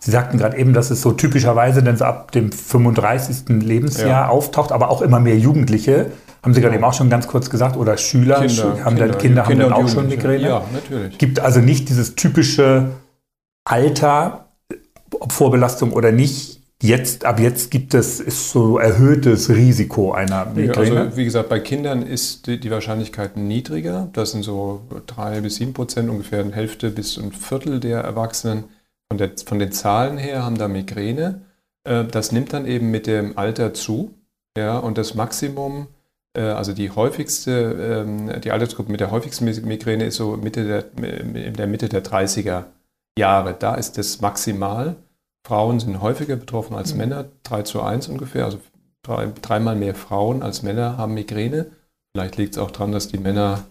Sie 0.00 0.10
sagten 0.10 0.36
gerade 0.36 0.58
eben, 0.58 0.74
dass 0.74 0.90
es 0.90 1.00
so 1.00 1.12
typischerweise 1.12 1.82
dann 1.82 1.96
so 1.96 2.04
ab 2.04 2.30
dem 2.32 2.52
35. 2.52 3.62
Lebensjahr 3.62 4.06
ja. 4.06 4.28
auftaucht, 4.28 4.70
aber 4.70 4.90
auch 4.90 5.00
immer 5.00 5.18
mehr 5.18 5.38
Jugendliche. 5.38 6.12
Haben 6.42 6.52
Sie 6.52 6.60
gerade 6.60 6.74
eben 6.74 6.84
auch 6.84 6.92
schon 6.92 7.08
ganz 7.08 7.26
kurz 7.26 7.48
gesagt, 7.48 7.78
oder 7.78 7.96
Schüler 7.96 8.46
Kinder, 8.46 8.84
haben 8.84 8.96
Kinder, 8.96 9.08
dann 9.08 9.18
Kinder, 9.18 9.46
haben 9.46 9.58
dann 9.58 9.72
auch 9.72 9.88
schon 9.88 10.08
Migräne? 10.08 10.46
Ja, 10.46 10.62
natürlich. 10.74 11.16
Gibt 11.16 11.40
also 11.40 11.60
nicht 11.60 11.88
dieses 11.88 12.16
typische 12.16 12.90
Alter, 13.64 14.50
ob 15.18 15.32
Vorbelastung 15.32 15.94
oder 15.94 16.12
nicht, 16.12 16.57
Jetzt, 16.80 17.24
ab 17.24 17.40
jetzt 17.40 17.72
gibt 17.72 17.92
es 17.94 18.20
ist 18.20 18.50
so 18.50 18.78
erhöhtes 18.78 19.48
Risiko 19.48 20.12
einer 20.12 20.44
Migräne. 20.46 21.00
Also 21.00 21.16
wie 21.16 21.24
gesagt, 21.24 21.48
bei 21.48 21.58
Kindern 21.58 22.02
ist 22.02 22.46
die, 22.46 22.60
die 22.60 22.70
Wahrscheinlichkeit 22.70 23.36
niedriger. 23.36 24.08
Das 24.12 24.30
sind 24.30 24.44
so 24.44 24.82
drei 25.06 25.40
bis 25.40 25.56
sieben 25.56 25.72
Prozent, 25.72 26.08
ungefähr 26.08 26.40
eine 26.40 26.52
Hälfte 26.52 26.90
bis 26.90 27.18
ein 27.18 27.32
Viertel 27.32 27.80
der 27.80 28.00
Erwachsenen. 28.02 28.64
Von, 29.10 29.18
der, 29.18 29.30
von 29.44 29.58
den 29.58 29.72
Zahlen 29.72 30.18
her 30.18 30.44
haben 30.44 30.56
da 30.56 30.68
Migräne. 30.68 31.42
Äh, 31.82 32.04
das 32.04 32.30
nimmt 32.30 32.52
dann 32.52 32.64
eben 32.64 32.92
mit 32.92 33.08
dem 33.08 33.36
Alter 33.36 33.74
zu. 33.74 34.14
Ja, 34.56 34.78
und 34.78 34.98
das 34.98 35.14
Maximum, 35.14 35.88
äh, 36.36 36.42
also 36.42 36.72
die 36.74 36.90
häufigste, 36.92 38.04
ähm, 38.06 38.40
die 38.40 38.52
Altersgruppe 38.52 38.92
mit 38.92 39.00
der 39.00 39.10
häufigsten 39.10 39.46
Migräne 39.46 40.04
ist 40.04 40.16
so 40.16 40.36
Mitte 40.36 40.64
der, 40.64 41.04
in 41.04 41.54
der 41.54 41.66
Mitte 41.66 41.88
der 41.88 42.04
30er 42.04 42.64
Jahre. 43.18 43.56
Da 43.58 43.74
ist 43.74 43.98
das 43.98 44.20
maximal. 44.20 44.94
Frauen 45.48 45.80
sind 45.80 46.02
häufiger 46.02 46.36
betroffen 46.36 46.76
als 46.76 46.92
mhm. 46.92 46.98
Männer, 46.98 47.24
3 47.44 47.62
zu 47.62 47.80
1 47.80 48.08
ungefähr, 48.08 48.44
also 48.44 48.60
drei, 49.02 49.32
dreimal 49.40 49.76
mehr 49.76 49.94
Frauen 49.94 50.42
als 50.42 50.62
Männer 50.62 50.98
haben 50.98 51.14
Migräne. 51.14 51.70
Vielleicht 52.12 52.36
liegt 52.36 52.52
es 52.52 52.58
auch 52.58 52.70
daran, 52.70 52.92
dass 52.92 53.08
die 53.08 53.16
Männer 53.16 53.64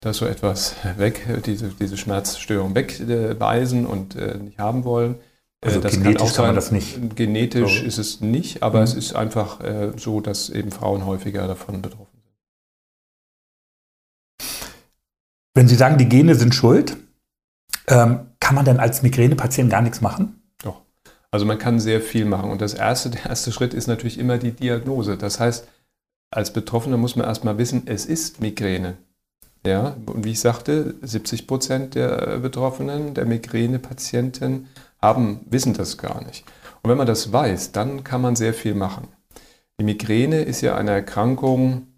das 0.00 0.18
so 0.18 0.26
etwas 0.26 0.76
weg, 0.96 1.26
diese, 1.46 1.70
diese 1.70 1.96
Schmerzstörung 1.96 2.76
wegweisen 2.76 3.86
und 3.86 4.14
äh, 4.14 4.38
nicht 4.38 4.60
haben 4.60 4.84
wollen. 4.84 5.16
Äh, 5.60 5.66
also 5.66 5.80
das 5.80 5.94
genetisch 5.94 6.14
kann, 6.14 6.22
auch 6.22 6.28
sein, 6.28 6.36
kann 6.36 6.46
man 6.46 6.54
das 6.54 6.70
nicht. 6.70 7.16
Genetisch 7.16 7.80
so. 7.80 7.86
ist 7.86 7.98
es 7.98 8.20
nicht, 8.20 8.62
aber 8.62 8.78
mhm. 8.78 8.84
es 8.84 8.94
ist 8.94 9.16
einfach 9.16 9.60
äh, 9.62 9.90
so, 9.96 10.20
dass 10.20 10.48
eben 10.48 10.70
Frauen 10.70 11.06
häufiger 11.06 11.48
davon 11.48 11.82
betroffen 11.82 12.20
sind. 12.22 12.34
Wenn 15.54 15.66
Sie 15.66 15.74
sagen, 15.74 15.98
die 15.98 16.08
Gene 16.08 16.36
sind 16.36 16.54
schuld, 16.54 16.96
ähm, 17.88 18.28
kann 18.38 18.54
man 18.54 18.64
denn 18.64 18.78
als 18.78 19.02
Migränepatient 19.02 19.70
gar 19.70 19.82
nichts 19.82 20.00
machen? 20.00 20.40
Also 21.34 21.46
man 21.46 21.58
kann 21.58 21.80
sehr 21.80 22.00
viel 22.00 22.26
machen. 22.26 22.52
Und 22.52 22.60
das 22.60 22.74
erste, 22.74 23.10
der 23.10 23.26
erste 23.26 23.50
Schritt 23.50 23.74
ist 23.74 23.88
natürlich 23.88 24.20
immer 24.20 24.38
die 24.38 24.52
Diagnose. 24.52 25.16
Das 25.16 25.40
heißt, 25.40 25.66
als 26.30 26.52
Betroffener 26.52 26.96
muss 26.96 27.16
man 27.16 27.26
erstmal 27.26 27.58
wissen, 27.58 27.82
es 27.86 28.06
ist 28.06 28.40
Migräne. 28.40 28.98
Ja, 29.66 29.96
und 30.06 30.24
wie 30.24 30.30
ich 30.30 30.38
sagte, 30.38 30.94
70 31.02 31.48
Prozent 31.48 31.96
der 31.96 32.38
Betroffenen, 32.38 33.14
der 33.14 33.26
Migränepatienten, 33.26 34.68
haben, 35.02 35.40
wissen 35.50 35.74
das 35.74 35.98
gar 35.98 36.24
nicht. 36.24 36.44
Und 36.82 36.90
wenn 36.90 36.98
man 36.98 37.08
das 37.08 37.32
weiß, 37.32 37.72
dann 37.72 38.04
kann 38.04 38.20
man 38.20 38.36
sehr 38.36 38.54
viel 38.54 38.76
machen. 38.76 39.08
Die 39.80 39.84
Migräne 39.84 40.42
ist 40.42 40.60
ja 40.60 40.76
eine 40.76 40.92
Erkrankung, 40.92 41.88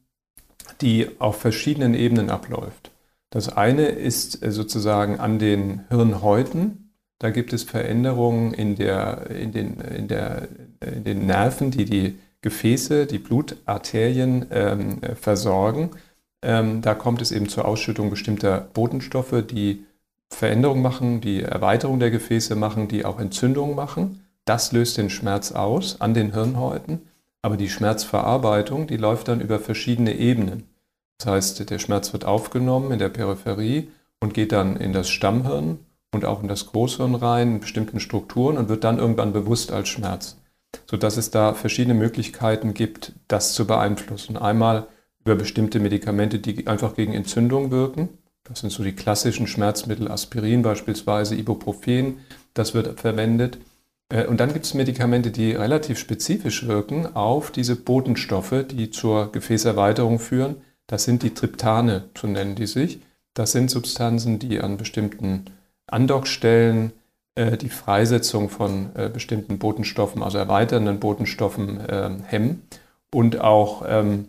die 0.80 1.10
auf 1.18 1.36
verschiedenen 1.38 1.92
Ebenen 1.92 2.30
abläuft. 2.30 2.90
Das 3.28 3.54
eine 3.54 3.88
ist 3.88 4.42
äh, 4.42 4.50
sozusagen 4.50 5.20
an 5.20 5.38
den 5.38 5.84
Hirnhäuten. 5.90 6.85
Da 7.18 7.30
gibt 7.30 7.52
es 7.52 7.62
Veränderungen 7.62 8.52
in, 8.52 8.76
der, 8.76 9.30
in, 9.30 9.52
den, 9.52 9.80
in, 9.80 10.08
der, 10.08 10.48
in 10.80 11.04
den 11.04 11.26
Nerven, 11.26 11.70
die 11.70 11.86
die 11.86 12.18
Gefäße, 12.42 13.06
die 13.06 13.18
Blutarterien 13.18 14.46
ähm, 14.50 15.00
versorgen. 15.20 15.90
Ähm, 16.42 16.82
da 16.82 16.94
kommt 16.94 17.22
es 17.22 17.32
eben 17.32 17.48
zur 17.48 17.64
Ausschüttung 17.64 18.10
bestimmter 18.10 18.68
Botenstoffe, 18.74 19.42
die 19.50 19.84
Veränderungen 20.28 20.82
machen, 20.82 21.20
die 21.20 21.42
Erweiterung 21.42 21.98
der 22.00 22.10
Gefäße 22.10 22.54
machen, 22.54 22.88
die 22.88 23.04
auch 23.04 23.18
Entzündungen 23.18 23.74
machen. 23.74 24.22
Das 24.44 24.72
löst 24.72 24.98
den 24.98 25.10
Schmerz 25.10 25.52
aus 25.52 26.00
an 26.00 26.14
den 26.14 26.34
Hirnhäuten. 26.34 27.00
Aber 27.42 27.56
die 27.56 27.68
Schmerzverarbeitung, 27.68 28.86
die 28.86 28.96
läuft 28.96 29.28
dann 29.28 29.40
über 29.40 29.58
verschiedene 29.58 30.14
Ebenen. 30.14 30.64
Das 31.18 31.28
heißt, 31.28 31.70
der 31.70 31.78
Schmerz 31.78 32.12
wird 32.12 32.24
aufgenommen 32.24 32.92
in 32.92 32.98
der 32.98 33.08
Peripherie 33.08 33.88
und 34.20 34.34
geht 34.34 34.52
dann 34.52 34.76
in 34.76 34.92
das 34.92 35.08
Stammhirn 35.08 35.78
und 36.16 36.24
auch 36.24 36.42
in 36.42 36.48
das 36.48 36.66
Großhirn 36.66 37.14
rein, 37.14 37.52
in 37.52 37.60
bestimmten 37.60 38.00
Strukturen 38.00 38.58
und 38.58 38.68
wird 38.68 38.82
dann 38.82 38.98
irgendwann 38.98 39.32
bewusst 39.32 39.70
als 39.70 39.88
Schmerz. 39.88 40.36
Sodass 40.90 41.16
es 41.16 41.30
da 41.30 41.54
verschiedene 41.54 41.94
Möglichkeiten 41.94 42.74
gibt, 42.74 43.12
das 43.28 43.54
zu 43.54 43.66
beeinflussen. 43.66 44.36
Einmal 44.36 44.88
über 45.24 45.36
bestimmte 45.36 45.78
Medikamente, 45.78 46.38
die 46.38 46.66
einfach 46.66 46.94
gegen 46.94 47.14
Entzündung 47.14 47.70
wirken. 47.70 48.08
Das 48.44 48.60
sind 48.60 48.70
so 48.70 48.82
die 48.82 48.92
klassischen 48.92 49.46
Schmerzmittel, 49.46 50.10
Aspirin 50.10 50.62
beispielsweise, 50.62 51.34
Ibuprofen, 51.34 52.18
das 52.54 52.74
wird 52.74 53.00
verwendet. 53.00 53.58
Äh, 54.08 54.26
und 54.26 54.38
dann 54.38 54.52
gibt 54.52 54.64
es 54.64 54.74
Medikamente, 54.74 55.30
die 55.30 55.52
relativ 55.52 55.98
spezifisch 55.98 56.66
wirken 56.66 57.14
auf 57.16 57.50
diese 57.50 57.76
Botenstoffe, 57.76 58.64
die 58.70 58.90
zur 58.90 59.32
Gefäßerweiterung 59.32 60.18
führen. 60.18 60.56
Das 60.86 61.04
sind 61.04 61.22
die 61.22 61.34
Triptane, 61.34 62.10
so 62.16 62.26
nennen 62.26 62.54
die 62.54 62.66
sich. 62.66 63.00
Das 63.34 63.52
sind 63.52 63.70
Substanzen, 63.70 64.38
die 64.38 64.60
an 64.60 64.76
bestimmten 64.76 65.46
Andockstellen 65.86 66.92
äh, 67.36 67.56
die 67.56 67.68
Freisetzung 67.68 68.48
von 68.48 68.90
äh, 68.94 69.08
bestimmten 69.08 69.58
Botenstoffen, 69.58 70.22
also 70.22 70.38
erweiternden 70.38 70.98
Botenstoffen, 70.98 71.80
äh, 71.80 72.10
hemmen. 72.24 72.62
Und 73.12 73.40
auch 73.40 73.84
ähm, 73.86 74.26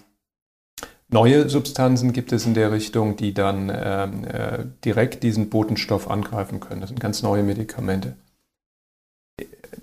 neue 1.09 1.49
Substanzen 1.49 2.13
gibt 2.13 2.31
es 2.31 2.45
in 2.45 2.53
der 2.53 2.71
Richtung, 2.71 3.15
die 3.15 3.33
dann 3.33 3.71
ähm, 3.73 4.23
äh, 4.25 4.65
direkt 4.83 5.23
diesen 5.23 5.49
Botenstoff 5.49 6.09
angreifen 6.09 6.59
können. 6.59 6.81
Das 6.81 6.89
sind 6.89 6.99
ganz 6.99 7.23
neue 7.23 7.43
Medikamente. 7.43 8.15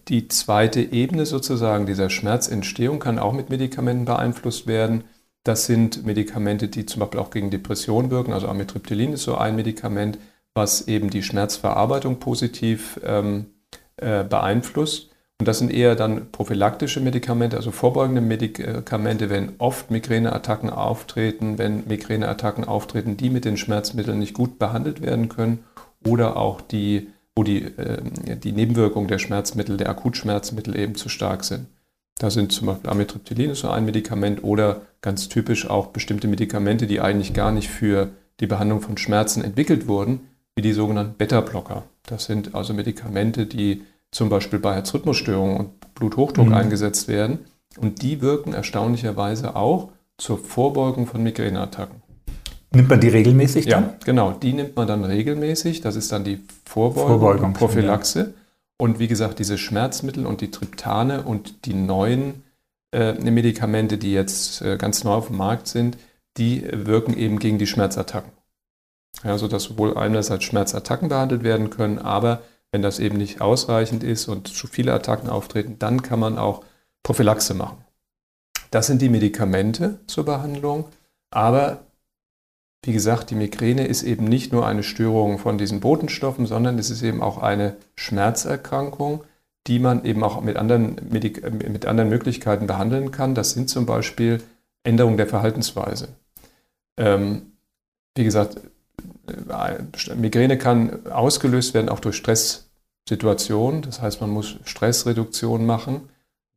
Die 0.08 0.28
zweite 0.28 0.80
Ebene 0.80 1.24
sozusagen 1.24 1.86
dieser 1.86 2.10
Schmerzentstehung 2.10 2.98
kann 2.98 3.18
auch 3.18 3.32
mit 3.32 3.48
Medikamenten 3.48 4.04
beeinflusst 4.04 4.66
werden. 4.66 5.04
Das 5.44 5.66
sind 5.66 6.04
Medikamente, 6.04 6.68
die 6.68 6.86
zum 6.86 7.00
Beispiel 7.00 7.20
auch 7.20 7.30
gegen 7.30 7.50
Depression 7.50 8.10
wirken. 8.10 8.32
Also 8.32 8.48
Amitriptylin 8.48 9.14
ist 9.14 9.24
so 9.24 9.36
ein 9.36 9.56
Medikament, 9.56 10.18
was 10.54 10.88
eben 10.88 11.10
die 11.10 11.22
Schmerzverarbeitung 11.22 12.20
positiv 12.20 13.00
ähm, 13.04 13.46
äh, 13.96 14.24
beeinflusst. 14.24 15.10
Und 15.40 15.48
das 15.48 15.58
sind 15.58 15.72
eher 15.72 15.96
dann 15.96 16.30
prophylaktische 16.30 17.00
Medikamente, 17.00 17.56
also 17.56 17.72
vorbeugende 17.72 18.20
Medikamente, 18.20 19.30
wenn 19.30 19.54
oft 19.58 19.90
Migräneattacken 19.90 20.70
auftreten, 20.70 21.58
wenn 21.58 21.88
Migräneattacken 21.88 22.64
auftreten, 22.64 23.16
die 23.16 23.30
mit 23.30 23.44
den 23.44 23.56
Schmerzmitteln 23.56 24.20
nicht 24.20 24.34
gut 24.34 24.60
behandelt 24.60 25.02
werden 25.02 25.28
können 25.28 25.64
oder 26.06 26.36
auch 26.36 26.60
die, 26.60 27.08
wo 27.34 27.42
die, 27.42 27.64
äh, 27.64 28.00
die 28.36 28.52
Nebenwirkungen 28.52 29.08
der 29.08 29.18
Schmerzmittel, 29.18 29.76
der 29.76 29.90
Akutschmerzmittel 29.90 30.78
eben 30.78 30.94
zu 30.94 31.08
stark 31.08 31.42
sind. 31.44 31.66
Da 32.18 32.30
sind 32.30 32.52
zum 32.52 32.68
Beispiel 32.68 32.90
Amitriptylin 32.90 33.54
so 33.54 33.70
ein 33.70 33.84
Medikament 33.84 34.44
oder 34.44 34.82
ganz 35.02 35.28
typisch 35.28 35.68
auch 35.68 35.88
bestimmte 35.88 36.28
Medikamente, 36.28 36.86
die 36.86 37.00
eigentlich 37.00 37.34
gar 37.34 37.50
nicht 37.50 37.68
für 37.68 38.10
die 38.38 38.46
Behandlung 38.46 38.80
von 38.80 38.96
Schmerzen 38.96 39.42
entwickelt 39.42 39.88
wurden, 39.88 40.28
wie 40.56 40.62
die 40.62 40.72
sogenannten 40.72 41.14
Beta-Blocker. 41.14 41.84
Das 42.06 42.24
sind 42.24 42.54
also 42.54 42.74
Medikamente, 42.74 43.46
die 43.46 43.82
zum 44.10 44.28
Beispiel 44.28 44.58
bei 44.58 44.74
Herzrhythmusstörungen 44.74 45.56
und 45.56 45.94
Bluthochdruck 45.94 46.48
mhm. 46.48 46.54
eingesetzt 46.54 47.08
werden. 47.08 47.40
Und 47.76 48.02
die 48.02 48.20
wirken 48.20 48.52
erstaunlicherweise 48.52 49.56
auch 49.56 49.90
zur 50.16 50.38
Vorbeugung 50.38 51.06
von 51.06 51.22
Migräneattacken. 51.22 52.02
Nimmt 52.72 52.88
man 52.88 53.00
die 53.00 53.08
regelmäßig 53.08 53.66
dann? 53.66 53.84
Ja, 53.84 53.94
genau. 54.04 54.32
Die 54.32 54.52
nimmt 54.52 54.76
man 54.76 54.86
dann 54.86 55.04
regelmäßig. 55.04 55.80
Das 55.80 55.96
ist 55.96 56.10
dann 56.12 56.24
die 56.24 56.40
Vorbeugung, 56.64 57.08
Vorbeugung 57.08 57.52
Prophylaxe. 57.52 58.20
Ja. 58.20 58.26
Und 58.76 58.98
wie 58.98 59.08
gesagt, 59.08 59.38
diese 59.38 59.58
Schmerzmittel 59.58 60.26
und 60.26 60.40
die 60.40 60.50
Triptane 60.50 61.22
und 61.22 61.66
die 61.66 61.74
neuen 61.74 62.42
äh, 62.92 63.12
Medikamente, 63.12 63.98
die 63.98 64.12
jetzt 64.12 64.62
äh, 64.62 64.76
ganz 64.76 65.04
neu 65.04 65.12
auf 65.12 65.28
dem 65.28 65.36
Markt 65.36 65.68
sind, 65.68 65.96
die 66.36 66.64
wirken 66.72 67.16
eben 67.16 67.38
gegen 67.38 67.58
die 67.58 67.66
Schmerzattacken. 67.68 68.32
Ja, 69.22 69.38
sodass 69.38 69.64
sowohl 69.64 69.96
einerseits 69.96 70.44
Schmerzattacken 70.44 71.08
behandelt 71.08 71.44
werden 71.44 71.70
können, 71.70 71.98
aber 71.98 72.42
wenn 72.72 72.82
das 72.82 72.98
eben 72.98 73.16
nicht 73.16 73.40
ausreichend 73.40 74.02
ist 74.02 74.28
und 74.28 74.48
zu 74.48 74.66
viele 74.66 74.92
Attacken 74.92 75.28
auftreten, 75.28 75.76
dann 75.78 76.02
kann 76.02 76.18
man 76.18 76.36
auch 76.36 76.64
Prophylaxe 77.02 77.54
machen. 77.54 77.78
Das 78.70 78.88
sind 78.88 79.00
die 79.00 79.08
Medikamente 79.08 80.00
zur 80.06 80.24
Behandlung, 80.24 80.86
aber 81.30 81.84
wie 82.84 82.92
gesagt, 82.92 83.30
die 83.30 83.34
Migräne 83.34 83.86
ist 83.86 84.02
eben 84.02 84.24
nicht 84.24 84.52
nur 84.52 84.66
eine 84.66 84.82
Störung 84.82 85.38
von 85.38 85.56
diesen 85.56 85.80
Botenstoffen, 85.80 86.46
sondern 86.46 86.78
es 86.78 86.90
ist 86.90 87.02
eben 87.02 87.22
auch 87.22 87.38
eine 87.38 87.76
Schmerzerkrankung, 87.96 89.24
die 89.66 89.78
man 89.78 90.04
eben 90.04 90.22
auch 90.22 90.40
mit 90.42 90.56
anderen, 90.56 90.96
mit 91.10 91.86
anderen 91.86 92.10
Möglichkeiten 92.10 92.66
behandeln 92.66 93.10
kann. 93.10 93.34
Das 93.34 93.52
sind 93.52 93.70
zum 93.70 93.86
Beispiel 93.86 94.42
Änderungen 94.82 95.16
der 95.16 95.26
Verhaltensweise. 95.26 96.08
Ähm, 96.98 97.52
wie 98.14 98.24
gesagt, 98.24 98.60
Migräne 100.16 100.58
kann 100.58 101.06
ausgelöst 101.06 101.74
werden 101.74 101.88
auch 101.88 102.00
durch 102.00 102.16
Stresssituationen. 102.16 103.82
Das 103.82 104.00
heißt, 104.00 104.20
man 104.20 104.30
muss 104.30 104.56
Stressreduktion 104.64 105.66
machen. 105.66 106.08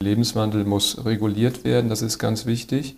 Lebenswandel 0.02 0.64
muss 0.66 1.06
reguliert 1.06 1.64
werden, 1.64 1.90
das 1.90 2.02
ist 2.02 2.20
ganz 2.20 2.46
wichtig. 2.46 2.98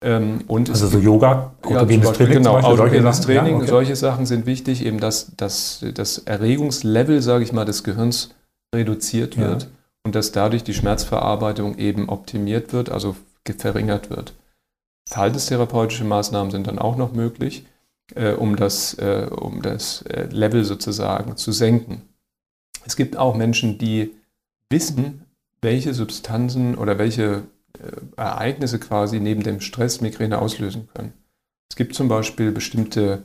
Ähm, 0.00 0.44
und 0.46 0.70
also 0.70 0.86
so 0.86 0.98
Yoga, 0.98 1.52
autogenes 1.62 2.06
ja, 2.06 2.12
Training, 2.12 2.34
genau, 2.34 2.58
autogenes 2.58 3.20
Training, 3.20 3.54
ja, 3.54 3.58
okay. 3.58 3.66
solche 3.66 3.96
Sachen 3.96 4.26
sind 4.26 4.46
wichtig, 4.46 4.86
eben 4.86 5.00
dass, 5.00 5.32
dass 5.36 5.84
das 5.94 6.18
Erregungslevel, 6.18 7.20
sage 7.20 7.42
ich 7.42 7.52
mal, 7.52 7.64
des 7.64 7.82
Gehirns 7.82 8.30
reduziert 8.72 9.36
wird 9.36 9.64
ja. 9.64 9.68
und 10.04 10.14
dass 10.14 10.30
dadurch 10.30 10.62
die 10.62 10.74
Schmerzverarbeitung 10.74 11.78
eben 11.78 12.08
optimiert 12.08 12.72
wird, 12.72 12.90
also 12.90 13.16
verringert 13.58 14.10
wird. 14.10 14.34
Verhaltenstherapeutische 15.08 16.04
Maßnahmen 16.04 16.50
sind 16.50 16.66
dann 16.66 16.78
auch 16.78 16.96
noch 16.96 17.12
möglich, 17.12 17.64
äh, 18.14 18.32
um, 18.32 18.56
das, 18.56 18.94
äh, 18.94 19.28
um 19.30 19.62
das 19.62 20.02
äh, 20.02 20.28
Level 20.30 20.64
sozusagen 20.64 21.36
zu 21.36 21.52
senken. 21.52 22.02
Es 22.84 22.96
gibt 22.96 23.16
auch 23.16 23.34
Menschen, 23.34 23.78
die 23.78 24.14
wissen, 24.70 25.24
welche 25.60 25.94
Substanzen 25.94 26.76
oder 26.76 26.98
welche 26.98 27.44
äh, 27.78 27.90
Ereignisse 28.16 28.78
quasi 28.78 29.20
neben 29.20 29.42
dem 29.42 29.60
Stress 29.60 30.00
Migräne 30.00 30.40
auslösen 30.40 30.88
können. 30.94 31.12
Es 31.70 31.76
gibt 31.76 31.94
zum 31.94 32.08
Beispiel 32.08 32.52
bestimmte 32.52 33.24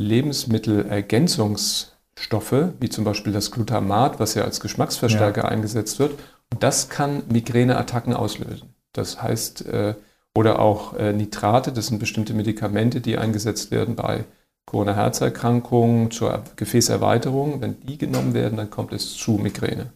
Lebensmittelergänzungsstoffe, 0.00 2.72
wie 2.80 2.88
zum 2.88 3.04
Beispiel 3.04 3.32
das 3.32 3.50
Glutamat, 3.50 4.18
was 4.18 4.34
ja 4.34 4.44
als 4.44 4.60
Geschmacksverstärker 4.60 5.42
ja. 5.42 5.48
eingesetzt 5.48 5.98
wird. 5.98 6.18
Und 6.52 6.62
das 6.62 6.88
kann 6.88 7.22
Migräneattacken 7.28 8.14
auslösen. 8.14 8.74
Das 8.92 9.22
heißt, 9.22 9.66
äh, 9.66 9.94
oder 10.34 10.60
auch 10.60 10.94
äh, 10.96 11.12
Nitrate, 11.12 11.72
das 11.72 11.88
sind 11.88 11.98
bestimmte 11.98 12.34
Medikamente, 12.34 13.00
die 13.00 13.18
eingesetzt 13.18 13.70
werden 13.70 13.96
bei 13.96 14.24
Corona-Herzerkrankungen 14.66 16.10
zur 16.10 16.42
Gefäßerweiterung. 16.56 17.60
Wenn 17.60 17.80
die 17.80 17.98
genommen 17.98 18.34
werden, 18.34 18.56
dann 18.56 18.70
kommt 18.70 18.92
es 18.92 19.14
zu 19.14 19.32
Migräne. 19.32 19.92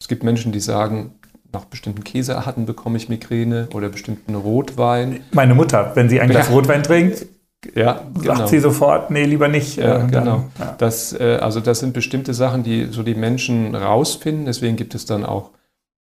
Es 0.00 0.08
gibt 0.08 0.22
Menschen, 0.22 0.52
die 0.52 0.60
sagen, 0.60 1.14
nach 1.52 1.64
bestimmten 1.64 2.04
Käsearten 2.04 2.66
bekomme 2.66 2.96
ich 2.96 3.08
Migräne 3.08 3.68
oder 3.74 3.88
bestimmten 3.88 4.34
Rotwein. 4.34 5.20
Meine 5.32 5.54
Mutter, 5.54 5.92
wenn 5.94 6.08
sie 6.08 6.20
ein 6.20 6.28
Glas 6.28 6.48
ja. 6.48 6.54
Rotwein 6.54 6.82
trinkt, 6.82 7.26
ja, 7.74 8.04
genau. 8.14 8.36
sagt 8.36 8.48
sie 8.48 8.60
sofort, 8.60 9.10
nee, 9.10 9.24
lieber 9.24 9.48
nicht. 9.48 9.76
Ja, 9.76 10.04
äh, 10.04 10.10
genau. 10.10 10.44
ja. 10.58 10.74
Das, 10.78 11.12
äh, 11.12 11.38
also 11.40 11.60
das 11.60 11.80
sind 11.80 11.94
bestimmte 11.94 12.34
Sachen, 12.34 12.62
die 12.62 12.86
so 12.86 13.02
die 13.02 13.14
Menschen 13.14 13.74
rausfinden. 13.74 14.44
Deswegen 14.46 14.76
gibt 14.76 14.94
es 14.94 15.06
dann 15.06 15.24
auch 15.24 15.50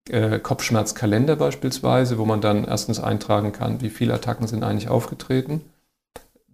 äh, 0.09 0.39
Kopfschmerzkalender 0.39 1.35
beispielsweise, 1.35 2.17
wo 2.17 2.25
man 2.25 2.41
dann 2.41 2.65
erstens 2.65 2.99
eintragen 2.99 3.51
kann, 3.51 3.81
wie 3.81 3.89
viele 3.89 4.13
Attacken 4.13 4.47
sind 4.47 4.63
eigentlich 4.63 4.89
aufgetreten, 4.89 5.61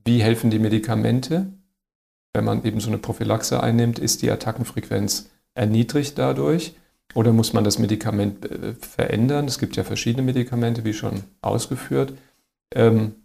wie 0.05 0.21
helfen 0.21 0.49
die 0.49 0.59
Medikamente. 0.59 1.47
Wenn 2.33 2.45
man 2.45 2.63
eben 2.63 2.79
so 2.79 2.89
eine 2.89 2.99
Prophylaxe 2.99 3.61
einnimmt, 3.61 3.97
ist 3.97 4.21
die 4.21 4.31
Attackenfrequenz 4.31 5.29
erniedrigt 5.55 6.17
dadurch. 6.17 6.75
Oder 7.15 7.33
muss 7.33 7.53
man 7.53 7.63
das 7.63 7.79
Medikament 7.79 8.45
äh, 8.45 8.73
verändern? 8.75 9.45
Es 9.45 9.57
gibt 9.57 9.75
ja 9.75 9.83
verschiedene 9.83 10.23
Medikamente, 10.23 10.83
wie 10.85 10.93
schon 10.93 11.23
ausgeführt. 11.41 12.13
Ähm, 12.73 13.15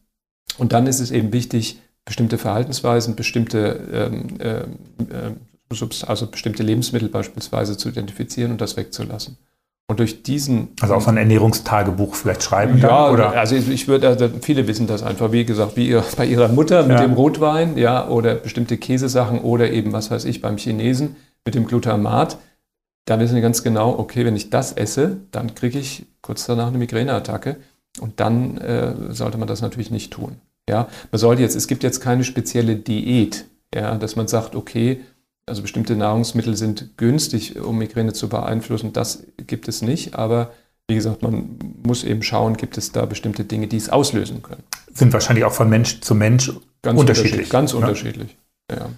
und 0.56 0.72
dann 0.72 0.86
ist 0.86 1.00
es 1.00 1.10
eben 1.10 1.32
wichtig, 1.32 1.80
bestimmte 2.04 2.38
Verhaltensweisen, 2.38 3.14
bestimmte, 3.14 4.10
ähm, 4.40 4.40
äh, 4.40 5.34
also 6.06 6.26
bestimmte 6.28 6.62
Lebensmittel 6.62 7.08
beispielsweise 7.08 7.76
zu 7.76 7.88
identifizieren 7.88 8.52
und 8.52 8.60
das 8.60 8.76
wegzulassen. 8.76 9.36
Und 9.86 10.00
durch 10.00 10.22
diesen. 10.22 10.68
Also 10.80 10.94
auch 10.94 11.02
so 11.02 11.10
ein 11.10 11.18
Ernährungstagebuch 11.18 12.14
vielleicht 12.14 12.42
schreiben? 12.42 12.78
Ja, 12.78 13.04
dann, 13.04 13.14
oder? 13.14 13.32
also 13.32 13.54
ich 13.54 13.86
würde, 13.86 14.08
also 14.08 14.30
viele 14.40 14.66
wissen 14.66 14.86
das 14.86 15.02
einfach, 15.02 15.30
wie 15.30 15.44
gesagt, 15.44 15.76
wie 15.76 15.88
ihr, 15.88 16.02
bei 16.16 16.24
ihrer 16.24 16.48
Mutter 16.48 16.82
mit 16.82 16.98
ja. 16.98 17.02
dem 17.02 17.12
Rotwein, 17.12 17.76
ja, 17.76 18.08
oder 18.08 18.36
bestimmte 18.36 18.78
Käsesachen 18.78 19.40
oder 19.40 19.70
eben, 19.70 19.92
was 19.92 20.10
weiß 20.10 20.24
ich, 20.24 20.40
beim 20.40 20.56
Chinesen 20.56 21.16
mit 21.44 21.54
dem 21.54 21.66
Glutamat 21.66 22.38
da 23.04 23.20
wissen 23.20 23.34
wir 23.34 23.42
ganz 23.42 23.62
genau, 23.62 23.98
okay, 23.98 24.24
wenn 24.24 24.36
ich 24.36 24.50
das 24.50 24.72
esse, 24.72 25.18
dann 25.30 25.54
kriege 25.54 25.78
ich 25.78 26.06
kurz 26.22 26.46
danach 26.46 26.68
eine 26.68 26.78
Migräneattacke 26.78 27.56
und 28.00 28.20
dann 28.20 28.56
äh, 28.58 28.94
sollte 29.10 29.38
man 29.38 29.48
das 29.48 29.60
natürlich 29.60 29.90
nicht 29.90 30.12
tun. 30.12 30.36
Ja, 30.68 30.88
man 31.12 31.18
sollte 31.18 31.42
jetzt, 31.42 31.54
es 31.54 31.66
gibt 31.66 31.82
jetzt 31.82 32.00
keine 32.00 32.24
spezielle 32.24 32.76
Diät, 32.76 33.44
ja, 33.74 33.96
dass 33.96 34.16
man 34.16 34.28
sagt, 34.28 34.56
okay, 34.56 35.00
also 35.46 35.62
bestimmte 35.62 35.96
Nahrungsmittel 35.96 36.56
sind 36.56 36.96
günstig, 36.96 37.58
um 37.58 37.78
Migräne 37.78 38.12
zu 38.12 38.28
beeinflussen. 38.28 38.92
Das 38.92 39.24
gibt 39.46 39.68
es 39.68 39.82
nicht, 39.82 40.14
aber 40.14 40.52
wie 40.88 40.94
gesagt, 40.94 41.22
man 41.22 41.58
muss 41.82 42.04
eben 42.04 42.22
schauen, 42.22 42.56
gibt 42.56 42.76
es 42.76 42.92
da 42.92 43.06
bestimmte 43.06 43.44
Dinge, 43.44 43.66
die 43.66 43.76
es 43.76 43.88
auslösen 43.88 44.42
können. 44.42 44.62
Sind 44.92 45.12
wahrscheinlich 45.12 45.44
auch 45.44 45.52
von 45.52 45.68
Mensch 45.68 46.00
zu 46.00 46.14
Mensch 46.14 46.52
ganz 46.82 47.00
unterschiedlich. 47.00 47.48
Ganz 47.48 47.72
ja. 47.72 47.78
unterschiedlich, 47.78 48.36
ja. 48.70 48.90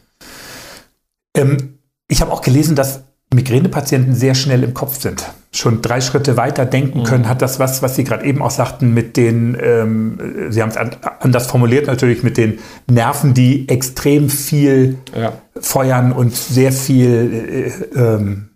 Ähm, 1.36 1.78
ich 2.08 2.20
habe 2.20 2.32
auch 2.32 2.42
gelesen, 2.42 2.76
dass 2.76 3.02
Migränepatienten 3.34 4.14
sehr 4.14 4.34
schnell 4.34 4.62
im 4.62 4.72
Kopf 4.72 5.00
sind, 5.00 5.24
schon 5.50 5.82
drei 5.82 6.00
Schritte 6.00 6.36
weiter 6.36 6.64
denken 6.64 7.02
können, 7.02 7.24
mhm. 7.24 7.28
hat 7.28 7.42
das 7.42 7.58
was, 7.58 7.82
was 7.82 7.96
Sie 7.96 8.04
gerade 8.04 8.24
eben 8.24 8.40
auch 8.40 8.50
sagten, 8.50 8.94
mit 8.94 9.16
den, 9.16 9.56
ähm, 9.60 10.50
Sie 10.50 10.62
haben 10.62 10.70
es 10.70 10.76
anders 10.76 11.46
formuliert 11.46 11.86
natürlich, 11.88 12.22
mit 12.22 12.36
den 12.36 12.58
Nerven, 12.88 13.34
die 13.34 13.68
extrem 13.68 14.30
viel 14.30 14.98
ja. 15.18 15.32
feuern 15.60 16.12
und 16.12 16.36
sehr 16.36 16.70
viel 16.70 17.72
äh, 17.94 17.98
ähm, 17.98 18.50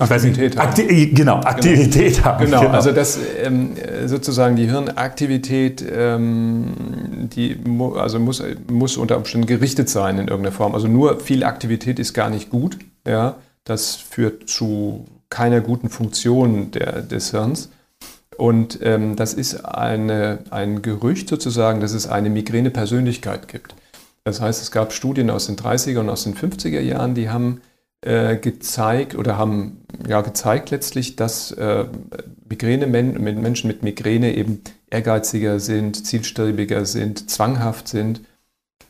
Aktivität 0.00 0.56
haben. 0.56 0.68
Akti 0.68 1.06
genau, 1.08 1.40
Aktivität 1.40 2.14
genau. 2.14 2.24
haben. 2.26 2.44
Genau, 2.44 2.60
genau. 2.60 2.72
also 2.72 2.92
das 2.92 3.18
ähm, 3.42 3.72
sozusagen 4.06 4.56
die 4.56 4.66
Hirnaktivität, 4.66 5.84
ähm, 5.90 6.66
die 7.34 7.56
mu 7.56 7.94
also 7.94 8.18
muss, 8.18 8.42
muss 8.70 8.96
unter 8.96 9.16
Umständen 9.16 9.46
gerichtet 9.46 9.88
sein 9.88 10.18
in 10.18 10.28
irgendeiner 10.28 10.54
Form. 10.54 10.74
Also 10.74 10.88
nur 10.88 11.20
viel 11.20 11.44
Aktivität 11.44 11.98
ist 11.98 12.14
gar 12.14 12.30
nicht 12.30 12.50
gut. 12.50 12.78
Ja, 13.08 13.36
das 13.64 13.96
führt 13.96 14.48
zu 14.50 15.06
keiner 15.30 15.60
guten 15.60 15.88
Funktion 15.88 16.70
der, 16.70 17.00
des 17.02 17.30
Hirns. 17.30 17.70
Und 18.36 18.78
ähm, 18.82 19.16
das 19.16 19.34
ist 19.34 19.64
eine, 19.64 20.40
ein 20.50 20.82
Gerücht 20.82 21.28
sozusagen, 21.28 21.80
dass 21.80 21.92
es 21.92 22.06
eine 22.06 22.30
Migräne-Persönlichkeit 22.30 23.48
gibt. 23.48 23.74
Das 24.24 24.40
heißt, 24.40 24.62
es 24.62 24.70
gab 24.70 24.92
Studien 24.92 25.30
aus 25.30 25.46
den 25.46 25.56
30er 25.56 26.00
und 26.00 26.10
aus 26.10 26.24
den 26.24 26.34
50er 26.34 26.80
Jahren, 26.80 27.14
die 27.14 27.30
haben 27.30 27.62
äh, 28.02 28.36
gezeigt 28.36 29.16
oder 29.16 29.38
haben 29.38 29.84
ja 30.06 30.20
gezeigt 30.20 30.70
letztlich, 30.70 31.16
dass 31.16 31.50
äh, 31.52 31.86
Migräne 32.48 32.86
Menschen 32.86 33.68
mit 33.68 33.82
Migräne 33.82 34.34
eben 34.34 34.60
ehrgeiziger 34.90 35.60
sind, 35.60 36.06
zielstrebiger 36.06 36.84
sind, 36.84 37.28
zwanghaft 37.30 37.88
sind 37.88 38.20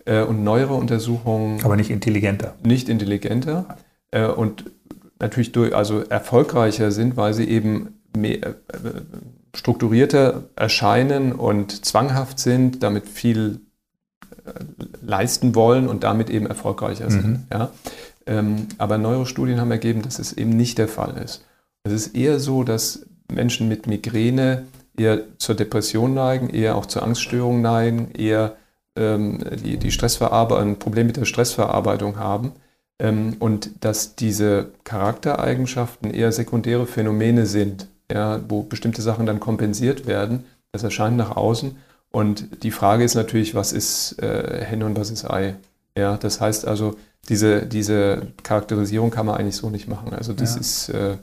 äh, 0.05 0.23
und 0.23 0.45
neuere 0.45 0.75
Untersuchungen. 0.75 1.65
Aber 1.65 1.77
nicht 1.77 1.91
intelligenter. 1.91 2.55
Nicht 2.63 2.89
intelligenter 2.89 3.79
äh, 4.11 4.27
und 4.27 4.65
natürlich 5.21 5.53
durch, 5.53 5.75
also 5.75 6.01
erfolgreicher 6.01 6.91
sind, 6.93 7.17
weil 7.17 7.35
sie 7.35 7.49
eben 7.49 7.99
mehr, 8.17 8.39
äh, 8.43 8.55
strukturierter 9.55 10.45
erscheinen 10.57 11.33
und 11.33 11.85
zwanghaft 11.85 12.39
sind, 12.39 12.83
damit 12.83 13.09
viel 13.09 13.61
äh, 14.45 14.51
leisten 15.03 15.55
wollen 15.55 15.89
und 15.89 16.05
damit 16.05 16.31
eben 16.31 16.47
erfolgreicher 16.47 17.07
mhm. 17.07 17.11
sind. 17.11 17.47
Ja? 17.53 17.71
Ähm, 18.27 18.69
aber 18.79 18.99
neuere 18.99 19.27
Studien 19.27 19.61
haben 19.61 19.71
ergeben, 19.71 20.03
dass 20.03 20.19
es 20.19 20.33
eben 20.33 20.51
nicht 20.51 20.79
der 20.79 20.89
Fall 20.89 21.17
ist. 21.23 21.45
Es 21.83 21.93
ist 21.93 22.15
eher 22.15 22.39
so, 22.39 22.63
dass 22.63 23.07
Menschen 23.33 23.69
mit 23.69 23.87
Migräne 23.87 24.67
eher 24.97 25.21
zur 25.39 25.55
Depression 25.55 26.15
neigen, 26.15 26.51
eher 26.51 26.77
auch 26.77 26.87
zur 26.87 27.03
Angststörung 27.03 27.63
neigen, 27.63 28.11
eher 28.13 28.57
ähm, 28.97 29.45
die, 29.65 29.77
die 29.79 29.91
Stressverarbeitung, 29.91 30.73
ein 30.73 30.79
Problem 30.79 31.07
mit 31.07 31.17
der 31.17 31.25
Stressverarbeitung 31.25 32.19
haben 32.19 32.53
ähm, 32.99 33.37
und 33.39 33.85
dass 33.85 34.17
diese 34.17 34.71
Charaktereigenschaften 34.85 36.11
eher 36.13 36.33
sekundäre 36.33 36.87
Phänomene 36.87 37.47
sind, 37.47 37.89
ja, 38.11 38.41
wo 38.49 38.63
bestimmte 38.63 39.03
Sachen 39.03 39.27
dann 39.27 39.41
kompensiert 39.41 40.07
werden. 40.07 40.45
Das 40.73 40.83
erscheint 40.83 41.17
nach 41.17 41.37
außen. 41.37 41.77
Und 42.11 42.63
die 42.63 42.71
Frage 42.71 43.05
ist 43.05 43.15
natürlich, 43.15 43.55
was 43.55 43.73
ist 43.73 44.21
äh, 44.23 44.65
Henne 44.65 44.87
und 44.87 44.99
was 44.99 45.11
ist 45.11 45.29
Ei? 45.29 45.57
Ja, 45.97 46.17
das 46.17 46.41
heißt 46.41 46.67
also, 46.67 46.97
diese, 47.29 47.67
diese 47.67 48.29
Charakterisierung 48.43 49.11
kann 49.11 49.27
man 49.27 49.37
eigentlich 49.37 49.57
so 49.57 49.71
nicht 49.71 49.89
machen. 49.89 50.15
Also 50.15 50.33
das 50.33 50.55
ja. 50.55 50.61
ist, 50.61 50.89
äh, 50.91 51.13
äh 51.13 51.17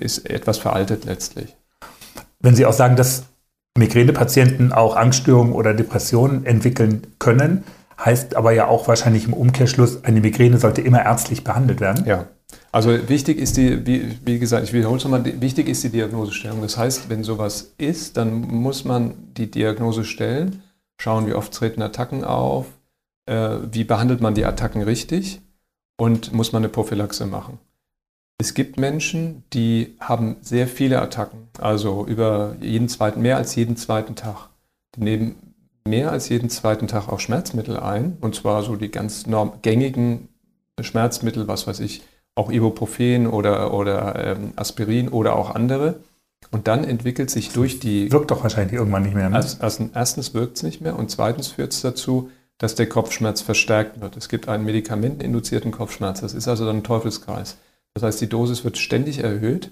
ist 0.00 0.30
etwas 0.30 0.58
veraltet 0.58 1.04
letztlich. 1.04 1.56
Wenn 2.40 2.54
Sie 2.54 2.66
auch 2.66 2.72
sagen, 2.72 2.94
dass 2.94 3.24
Migränepatienten 3.76 4.72
auch 4.72 4.96
Angststörungen 4.96 5.52
oder 5.52 5.74
Depressionen 5.74 6.46
entwickeln 6.46 7.06
können, 7.18 7.64
Heißt 8.02 8.36
aber 8.36 8.52
ja 8.52 8.66
auch 8.66 8.88
wahrscheinlich 8.88 9.26
im 9.26 9.32
Umkehrschluss, 9.32 10.04
eine 10.04 10.20
Migräne 10.20 10.58
sollte 10.58 10.80
immer 10.80 11.04
ärztlich 11.04 11.44
behandelt 11.44 11.80
werden. 11.80 12.04
Ja. 12.06 12.26
Also 12.72 13.08
wichtig 13.08 13.38
ist 13.38 13.56
die, 13.56 13.86
wie, 13.86 14.18
wie 14.24 14.38
gesagt, 14.38 14.64
ich 14.64 14.72
wiederhole 14.72 14.98
es 14.98 15.04
nochmal, 15.04 15.24
wichtig 15.40 15.68
ist 15.68 15.84
die 15.84 15.90
Diagnosestellung. 15.90 16.60
Das 16.60 16.76
heißt, 16.76 17.08
wenn 17.08 17.22
sowas 17.22 17.74
ist, 17.78 18.16
dann 18.16 18.40
muss 18.40 18.84
man 18.84 19.14
die 19.34 19.50
Diagnose 19.50 20.04
stellen, 20.04 20.62
schauen, 20.98 21.26
wie 21.26 21.34
oft 21.34 21.52
treten 21.52 21.82
Attacken 21.82 22.24
auf, 22.24 22.66
äh, 23.26 23.58
wie 23.70 23.84
behandelt 23.84 24.20
man 24.20 24.34
die 24.34 24.44
Attacken 24.44 24.82
richtig 24.82 25.40
und 25.96 26.32
muss 26.32 26.52
man 26.52 26.60
eine 26.60 26.68
Prophylaxe 26.68 27.26
machen. 27.26 27.58
Es 28.38 28.54
gibt 28.54 28.78
Menschen, 28.78 29.44
die 29.52 29.96
haben 30.00 30.36
sehr 30.40 30.66
viele 30.66 31.00
Attacken, 31.00 31.48
also 31.58 32.04
über 32.06 32.56
jeden 32.60 32.88
zweiten, 32.88 33.22
mehr 33.22 33.36
als 33.36 33.54
jeden 33.54 33.76
zweiten 33.76 34.16
Tag. 34.16 34.48
Die 34.96 35.02
nehmen 35.02 35.53
mehr 35.86 36.10
als 36.10 36.28
jeden 36.28 36.50
zweiten 36.50 36.88
Tag 36.88 37.08
auch 37.08 37.20
Schmerzmittel 37.20 37.78
ein. 37.78 38.16
Und 38.20 38.34
zwar 38.34 38.62
so 38.62 38.76
die 38.76 38.90
ganz 38.90 39.26
norm 39.26 39.54
gängigen 39.62 40.28
Schmerzmittel, 40.80 41.46
was 41.46 41.66
weiß 41.66 41.80
ich, 41.80 42.02
auch 42.34 42.50
Ibuprofen 42.50 43.26
oder, 43.26 43.72
oder 43.74 44.36
ähm, 44.36 44.52
Aspirin 44.56 45.08
oder 45.08 45.36
auch 45.36 45.54
andere. 45.54 46.00
Und 46.50 46.68
dann 46.68 46.84
entwickelt 46.84 47.30
sich 47.30 47.50
durch 47.50 47.80
die. 47.80 48.10
Wirkt 48.12 48.30
doch 48.30 48.42
wahrscheinlich 48.42 48.74
irgendwann 48.74 49.02
nicht 49.02 49.14
mehr. 49.14 49.28
Ne? 49.28 49.36
Also, 49.36 49.90
erstens 49.94 50.34
wirkt 50.34 50.56
es 50.56 50.62
nicht 50.62 50.80
mehr 50.80 50.98
und 50.98 51.10
zweitens 51.10 51.48
führt 51.48 51.72
es 51.72 51.80
dazu, 51.80 52.30
dass 52.58 52.74
der 52.74 52.88
Kopfschmerz 52.88 53.40
verstärkt 53.40 54.00
wird. 54.00 54.16
Es 54.16 54.28
gibt 54.28 54.48
einen 54.48 54.64
medikamenteninduzierten 54.64 55.70
Kopfschmerz. 55.70 56.20
Das 56.20 56.34
ist 56.34 56.46
also 56.48 56.66
dann 56.66 56.78
ein 56.78 56.84
Teufelskreis. 56.84 57.56
Das 57.94 58.02
heißt, 58.02 58.20
die 58.20 58.28
Dosis 58.28 58.64
wird 58.64 58.78
ständig 58.78 59.18
erhöht 59.18 59.70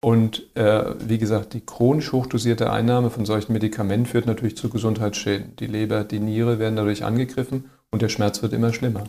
und 0.00 0.54
äh, 0.56 0.94
wie 1.00 1.18
gesagt, 1.18 1.54
die 1.54 1.60
chronisch 1.60 2.12
hochdosierte 2.12 2.70
Einnahme 2.70 3.10
von 3.10 3.26
solchen 3.26 3.52
Medikamenten 3.52 4.06
führt 4.06 4.26
natürlich 4.26 4.56
zu 4.56 4.68
Gesundheitsschäden. 4.68 5.56
Die 5.56 5.66
Leber, 5.66 6.04
die 6.04 6.20
Niere 6.20 6.60
werden 6.60 6.76
dadurch 6.76 7.04
angegriffen 7.04 7.70
und 7.90 8.02
der 8.02 8.08
Schmerz 8.08 8.40
wird 8.42 8.52
immer 8.52 8.72
schlimmer. 8.72 9.04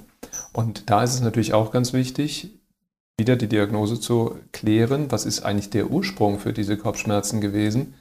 Und 0.51 0.89
da 0.89 1.03
ist 1.03 1.13
es 1.13 1.21
natürlich 1.21 1.53
auch 1.53 1.71
ganz 1.71 1.93
wichtig, 1.93 2.59
wieder 3.19 3.35
die 3.35 3.47
Diagnose 3.47 3.99
zu 3.99 4.37
klären, 4.51 5.11
was 5.11 5.25
ist 5.25 5.43
eigentlich 5.43 5.69
der 5.69 5.91
Ursprung 5.91 6.39
für 6.39 6.53
diese 6.53 6.77
Kopfschmerzen 6.77 7.39
gewesen. 7.39 7.93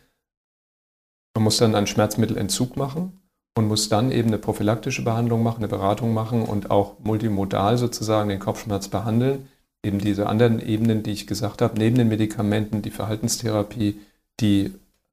Man 1.35 1.45
muss 1.45 1.59
dann 1.59 1.75
einen 1.75 1.87
Schmerzmittelentzug 1.87 2.77
machen 2.77 3.21
und 3.59 3.69
muss 3.69 3.91
dann 3.91 4.11
eben 4.13 4.29
eine 4.29 4.39
prophylaktische 4.39 5.03
Behandlung 5.03 5.43
machen, 5.43 5.59
eine 5.59 5.69
Beratung 5.69 6.15
machen 6.15 6.43
und 6.43 6.71
auch 6.71 6.99
multimodal 7.01 7.77
sozusagen 7.77 8.31
den 8.31 8.39
Kopfschmerz 8.39 8.89
behandeln 8.89 9.49
eben 9.83 9.99
diese 9.99 10.27
anderen 10.27 10.61
Ebenen, 10.61 11.03
die 11.03 11.13
ich 11.13 11.27
gesagt 11.27 11.63
habe, 11.63 11.79
neben 11.79 11.97
den 11.97 12.09
Medikamenten, 12.09 12.83
die 12.83 12.91
Verhaltenstherapie, 12.91 14.01
die 14.41 14.73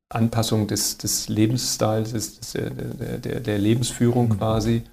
Anpassung 0.09 0.67
des, 0.67 0.97
des 0.97 1.29
Lebensstyles, 1.29 2.11
des, 2.11 2.39
des, 2.39 2.53
der, 2.53 3.39
der, 3.39 3.57
Lebensführung 3.57 4.29
mhm. 4.29 4.37
quasi, 4.37 4.83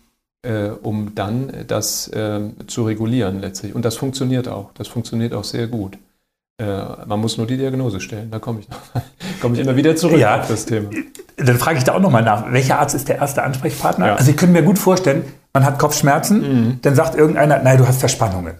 äh, 0.42 0.68
um 0.68 1.14
dann 1.14 1.52
das 1.66 2.08
äh, 2.08 2.40
zu 2.66 2.85
regulieren 2.85 3.40
letztlich. 3.40 3.74
Und 3.74 3.85
das 3.85 3.96
funktioniert 3.96 4.48
auch. 4.48 4.72
Das 4.74 4.88
funktioniert 4.88 5.35
auch 5.35 5.44
sehr 5.44 5.66
gut. 5.66 5.98
Äh, 6.58 6.64
man 7.06 7.20
muss 7.20 7.37
nur 7.37 7.46
die 7.46 7.56
Diagnose 7.56 8.00
stellen. 8.00 8.30
Da 8.30 8.38
komme 8.38 8.61
ich, 8.61 8.68
komm 9.40 9.54
ich 9.54 9.61
immer 9.61 9.76
wieder 9.76 9.96
zurück 9.96 10.18
Ja. 10.18 10.40
auf 10.40 10.48
das 10.48 10.66
Thema. 10.66 10.90
Dann 11.37 11.58
frage 11.58 11.78
ich 11.78 11.85
da 11.85 11.94
auch 11.94 12.00
nochmal 12.00 12.22
nach, 12.22 12.50
welcher 12.52 12.78
Arzt 12.78 12.94
ist 12.94 13.08
der 13.08 13.16
erste 13.16 13.42
Ansprechpartner? 13.42 14.06
Ja. 14.06 14.14
Also 14.16 14.30
ich 14.30 14.37
könnte 14.37 14.52
mir 14.52 14.62
gut 14.62 14.78
vorstellen, 14.78 15.24
man 15.52 15.64
hat 15.64 15.78
Kopfschmerzen, 15.78 16.78
dann 16.82 16.94
sagt 16.94 17.14
irgendeiner, 17.14 17.62
nein, 17.62 17.78
du 17.78 17.87
hast 17.87 18.00
Verspannungen. 18.00 18.54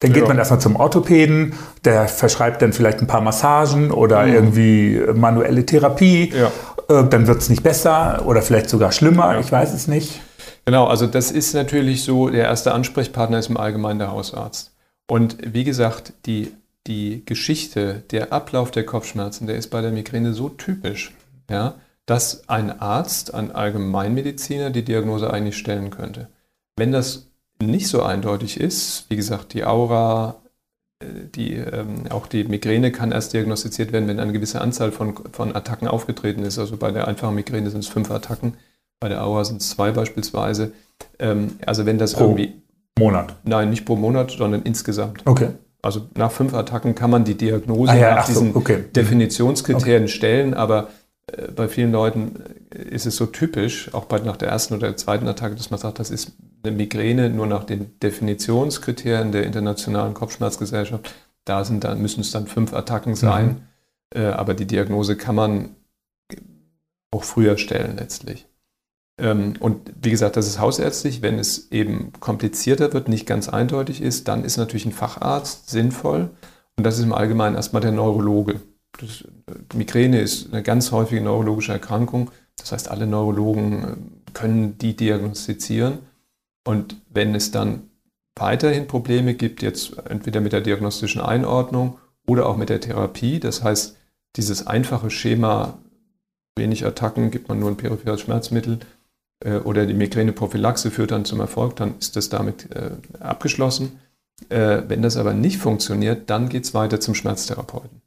Dann 0.00 0.12
geht 0.12 0.22
Ja. 0.22 0.28
man 0.28 0.38
erstmal 0.38 0.60
zum 0.60 0.76
Orthopäden, 0.76 1.54
der 1.84 2.06
verschreibt 2.06 2.62
dann 2.62 2.72
vielleicht 2.72 3.00
ein 3.00 3.06
paar 3.08 3.20
Massagen 3.20 3.90
oder 3.90 4.26
irgendwie 4.26 5.00
manuelle 5.14 5.66
Therapie. 5.66 6.32
Ja. 6.32 6.52
Äh, 6.88 7.08
Dann 7.08 7.26
wird 7.26 7.38
es 7.38 7.48
nicht 7.48 7.62
besser 7.62 8.22
oder 8.24 8.40
vielleicht 8.42 8.70
sogar 8.70 8.92
schlimmer, 8.92 9.38
ich 9.40 9.50
weiß 9.50 9.74
es 9.74 9.88
nicht. 9.88 10.20
Genau, 10.64 10.86
also 10.86 11.06
das 11.06 11.30
ist 11.32 11.54
natürlich 11.54 12.04
so, 12.04 12.28
der 12.28 12.44
erste 12.44 12.72
Ansprechpartner 12.72 13.38
ist 13.38 13.48
im 13.50 13.56
Allgemeinen 13.56 13.98
der 13.98 14.12
Hausarzt. 14.12 14.72
Und 15.10 15.38
wie 15.42 15.64
gesagt, 15.64 16.12
die, 16.26 16.52
die 16.86 17.22
Geschichte, 17.24 18.02
der 18.10 18.32
Ablauf 18.32 18.70
der 18.70 18.84
Kopfschmerzen, 18.84 19.46
der 19.46 19.56
ist 19.56 19.68
bei 19.68 19.80
der 19.80 19.90
Migräne 19.90 20.32
so 20.34 20.48
typisch, 20.50 21.14
ja, 21.50 21.74
dass 22.06 22.48
ein 22.48 22.80
Arzt, 22.80 23.34
ein 23.34 23.50
Allgemeinmediziner 23.50 24.70
die 24.70 24.84
Diagnose 24.84 25.30
eigentlich 25.32 25.56
stellen 25.56 25.90
könnte. 25.90 26.28
Wenn 26.76 26.92
das 26.92 27.27
nicht 27.60 27.88
so 27.88 28.02
eindeutig 28.02 28.60
ist, 28.60 29.06
wie 29.08 29.16
gesagt, 29.16 29.54
die 29.54 29.64
Aura, 29.64 30.36
äh, 31.00 31.06
die, 31.34 31.54
ähm, 31.54 32.04
auch 32.10 32.26
die 32.26 32.44
Migräne 32.44 32.92
kann 32.92 33.12
erst 33.12 33.32
diagnostiziert 33.32 33.92
werden, 33.92 34.08
wenn 34.08 34.20
eine 34.20 34.32
gewisse 34.32 34.60
Anzahl 34.60 34.92
von, 34.92 35.14
von 35.32 35.54
Attacken 35.54 35.88
aufgetreten 35.88 36.42
ist. 36.44 36.58
Also 36.58 36.76
bei 36.76 36.90
der 36.90 37.08
einfachen 37.08 37.34
Migräne 37.34 37.70
sind 37.70 37.80
es 37.80 37.88
fünf 37.88 38.10
Attacken, 38.10 38.54
bei 39.00 39.08
der 39.08 39.24
Aura 39.24 39.44
sind 39.44 39.60
es 39.60 39.70
zwei 39.70 39.90
beispielsweise. 39.90 40.72
Ähm, 41.18 41.58
also 41.66 41.86
wenn 41.86 41.98
das 41.98 42.14
Pro 42.14 42.24
irgendwie, 42.24 42.62
Monat. 42.98 43.36
nein, 43.44 43.70
nicht 43.70 43.84
pro 43.84 43.96
Monat, 43.96 44.30
sondern 44.32 44.62
insgesamt. 44.62 45.22
Okay. 45.24 45.50
Also 45.80 46.08
nach 46.16 46.32
fünf 46.32 46.54
Attacken 46.54 46.94
kann 46.94 47.10
man 47.10 47.24
die 47.24 47.36
Diagnose 47.36 47.92
Ah 47.92 47.96
ja, 47.96 48.10
nach 48.10 48.18
ach 48.22 48.26
so, 48.26 48.32
diesen 48.32 48.56
okay. 48.56 48.84
Definitionskriterien 48.94 50.08
stellen, 50.08 50.54
aber 50.54 50.88
bei 51.54 51.68
vielen 51.68 51.92
Leuten 51.92 52.42
ist 52.70 53.06
es 53.06 53.16
so 53.16 53.26
typisch, 53.26 53.92
auch 53.94 54.06
bei, 54.06 54.18
nach 54.20 54.36
der 54.36 54.48
ersten 54.48 54.74
oder 54.74 54.88
der 54.88 54.96
zweiten 54.96 55.28
Attacke, 55.28 55.54
dass 55.54 55.70
man 55.70 55.78
sagt, 55.78 55.98
das 55.98 56.10
ist 56.10 56.32
eine 56.62 56.74
Migräne 56.74 57.30
nur 57.30 57.46
nach 57.46 57.64
den 57.64 57.98
Definitionskriterien 58.00 59.32
der 59.32 59.44
Internationalen 59.44 60.14
Kopfschmerzgesellschaft. 60.14 61.14
Da 61.44 61.64
sind 61.64 61.84
dann, 61.84 62.00
müssen 62.00 62.20
es 62.20 62.30
dann 62.30 62.46
fünf 62.46 62.72
Attacken 62.72 63.14
sein, 63.14 63.68
äh, 64.14 64.26
aber 64.26 64.54
die 64.54 64.66
Diagnose 64.66 65.16
kann 65.16 65.34
man 65.34 65.76
auch 67.10 67.24
früher 67.24 67.56
stellen 67.56 67.96
letztlich. 67.96 68.46
Ähm, 69.18 69.54
und 69.60 69.92
wie 70.02 70.10
gesagt, 70.10 70.36
das 70.36 70.46
ist 70.46 70.58
hausärztlich. 70.58 71.22
Wenn 71.22 71.38
es 71.38 71.70
eben 71.72 72.12
komplizierter 72.20 72.92
wird, 72.92 73.08
nicht 73.08 73.26
ganz 73.26 73.48
eindeutig 73.48 74.02
ist, 74.02 74.28
dann 74.28 74.44
ist 74.44 74.56
natürlich 74.56 74.86
ein 74.86 74.92
Facharzt 74.92 75.70
sinnvoll. 75.70 76.30
Und 76.76 76.84
das 76.84 76.98
ist 76.98 77.04
im 77.04 77.12
Allgemeinen 77.12 77.56
erstmal 77.56 77.82
der 77.82 77.92
Neurologe. 77.92 78.60
Das, 78.92 79.22
äh, 79.22 79.76
Migräne 79.76 80.20
ist 80.20 80.52
eine 80.52 80.62
ganz 80.62 80.92
häufige 80.92 81.20
neurologische 81.20 81.72
Erkrankung. 81.72 82.30
Das 82.56 82.72
heißt, 82.72 82.90
alle 82.90 83.06
Neurologen 83.06 83.84
äh, 83.84 84.30
können 84.32 84.78
die 84.78 84.96
diagnostizieren. 84.96 85.98
Und 86.66 86.96
wenn 87.10 87.34
es 87.34 87.50
dann 87.50 87.90
weiterhin 88.36 88.86
Probleme 88.86 89.34
gibt, 89.34 89.62
jetzt 89.62 89.96
entweder 90.08 90.40
mit 90.40 90.52
der 90.52 90.60
diagnostischen 90.60 91.20
Einordnung 91.20 91.98
oder 92.26 92.46
auch 92.46 92.56
mit 92.56 92.68
der 92.68 92.80
Therapie, 92.80 93.40
das 93.40 93.62
heißt, 93.62 93.96
dieses 94.36 94.66
einfache 94.66 95.10
Schema, 95.10 95.78
wenig 96.56 96.84
Attacken, 96.84 97.30
gibt 97.30 97.48
man 97.48 97.58
nur 97.58 97.70
ein 97.70 97.76
peripheres 97.76 98.20
Schmerzmittel 98.20 98.80
äh, 99.44 99.56
oder 99.58 99.86
die 99.86 99.94
Migräneprophylaxe 99.94 100.90
führt 100.90 101.12
dann 101.12 101.24
zum 101.24 101.40
Erfolg, 101.40 101.76
dann 101.76 101.96
ist 101.98 102.16
das 102.16 102.28
damit 102.28 102.68
abgeschlossen. 103.20 104.00
Wenn 104.50 105.02
das 105.02 105.16
aber 105.16 105.34
nicht 105.34 105.58
funktioniert, 105.58 106.30
dann 106.30 106.48
geht 106.48 106.62
es 106.62 106.72
weiter 106.72 107.00
zum 107.00 107.16
Schmerztherapeuten, 107.16 108.02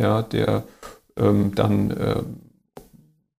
ja, 0.00 0.22
der 0.22 0.64
ähm, 1.16 1.52
dann 1.54 1.90
äh, 1.90 2.16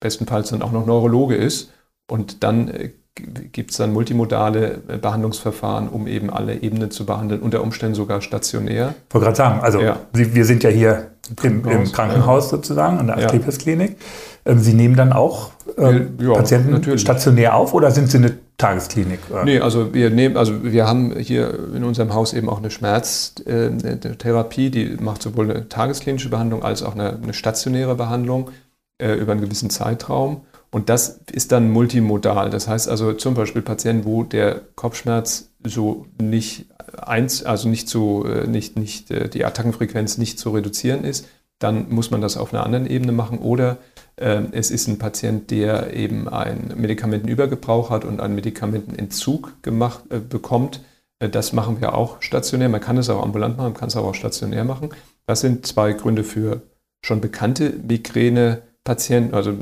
bestenfalls 0.00 0.50
dann 0.50 0.62
auch 0.62 0.72
noch 0.72 0.86
Neurologe 0.86 1.36
ist 1.36 1.72
und 2.08 2.42
dann 2.42 2.68
äh, 2.68 2.90
gibt 3.14 3.72
es 3.72 3.76
dann 3.76 3.92
multimodale 3.92 4.82
äh, 4.88 4.96
Behandlungsverfahren, 4.96 5.88
um 5.88 6.06
eben 6.06 6.30
alle 6.30 6.62
Ebenen 6.62 6.90
zu 6.90 7.04
behandeln, 7.04 7.42
unter 7.42 7.62
Umständen 7.62 7.94
sogar 7.94 8.22
stationär. 8.22 8.94
Ich 9.08 9.14
wollte 9.14 9.26
gerade 9.26 9.36
sagen, 9.36 9.60
also 9.60 9.80
Ja. 9.80 10.00
Wir 10.12 10.44
sind 10.44 10.62
ja 10.62 10.70
hier 10.70 11.10
im, 11.42 11.64
im 11.66 11.92
Krankenhaus, 11.92 12.48
sozusagen, 12.48 12.98
an 12.98 13.06
der 13.06 13.18
Ja. 13.18 13.26
Asklepios-Klinik. 13.26 13.90
Ähm, 13.90 13.96
Sie 14.44 14.74
nehmen 14.74 14.96
dann 14.96 15.12
auch 15.12 15.52
ähm, 15.78 16.18
Ja, 16.20 16.32
Patienten 16.32 16.72
natürlich. 16.72 17.00
stationär 17.00 17.54
auf 17.54 17.74
oder 17.74 17.92
sind 17.92 18.10
Sie 18.10 18.18
eine 18.18 18.32
Tagesklinik? 18.58 19.20
Äh, 19.32 19.44
Nee, 19.44 19.60
also 19.60 19.94
wir 19.94 20.10
nehmen, 20.10 20.36
also 20.36 20.64
wir 20.64 20.86
haben 20.86 21.16
hier 21.16 21.54
in 21.74 21.84
unserem 21.84 22.12
Haus 22.12 22.32
eben 22.32 22.48
auch 22.48 22.58
eine 22.58 22.70
Schmerztherapie, 22.70 24.70
die 24.70 24.96
macht 25.00 25.22
sowohl 25.22 25.50
eine 25.50 25.68
tagesklinische 25.68 26.28
Behandlung 26.28 26.62
als 26.62 26.82
auch 26.82 26.94
eine, 26.94 27.18
eine 27.22 27.34
stationäre 27.34 27.94
Behandlung 27.94 28.50
äh, 28.98 29.14
über 29.14 29.32
einen 29.32 29.40
gewissen 29.40 29.70
Zeitraum. 29.70 30.42
Und 30.70 30.88
das 30.88 31.20
ist 31.30 31.52
dann 31.52 31.70
multimodal. 31.70 32.50
Das 32.50 32.66
heißt 32.66 32.88
also 32.88 33.12
zum 33.12 33.34
Beispiel 33.34 33.62
Patienten, 33.62 34.04
wo 34.06 34.24
der 34.24 34.62
Kopfschmerz 34.74 35.50
so 35.64 36.06
nicht 36.20 36.66
eins, 36.96 37.44
also 37.44 37.68
nicht 37.68 37.88
so, 37.88 38.26
äh, 38.26 38.46
nicht, 38.46 38.78
nicht, 38.78 39.10
äh, 39.10 39.28
die 39.28 39.44
Attackenfrequenz 39.44 40.18
nicht 40.18 40.38
zu 40.38 40.50
reduzieren 40.50 41.04
ist, 41.04 41.26
dann 41.62 41.90
muss 41.90 42.10
man 42.10 42.20
das 42.20 42.36
auf 42.36 42.52
einer 42.52 42.64
anderen 42.64 42.86
Ebene 42.86 43.12
machen. 43.12 43.38
Oder 43.38 43.78
ähm, 44.18 44.48
es 44.52 44.70
ist 44.70 44.88
ein 44.88 44.98
Patient, 44.98 45.50
der 45.50 45.94
eben 45.94 46.28
einen 46.28 46.74
Medikamentenübergebrauch 46.76 47.90
hat 47.90 48.04
und 48.04 48.20
einen 48.20 48.34
Medikamentenentzug 48.34 49.62
gemacht, 49.62 50.04
äh, 50.10 50.18
bekommt. 50.18 50.80
Äh, 51.18 51.28
das 51.28 51.52
machen 51.52 51.80
wir 51.80 51.94
auch 51.94 52.20
stationär. 52.20 52.68
Man 52.68 52.80
kann 52.80 52.98
es 52.98 53.08
auch 53.08 53.22
ambulant 53.22 53.56
machen, 53.56 53.72
man 53.72 53.74
kann 53.74 53.88
es 53.88 53.96
aber 53.96 54.08
auch 54.08 54.14
stationär 54.14 54.64
machen. 54.64 54.90
Das 55.26 55.40
sind 55.40 55.66
zwei 55.66 55.92
Gründe 55.92 56.24
für 56.24 56.62
schon 57.04 57.20
bekannte 57.20 57.70
Migräne-Patienten, 57.70 59.34
also 59.34 59.54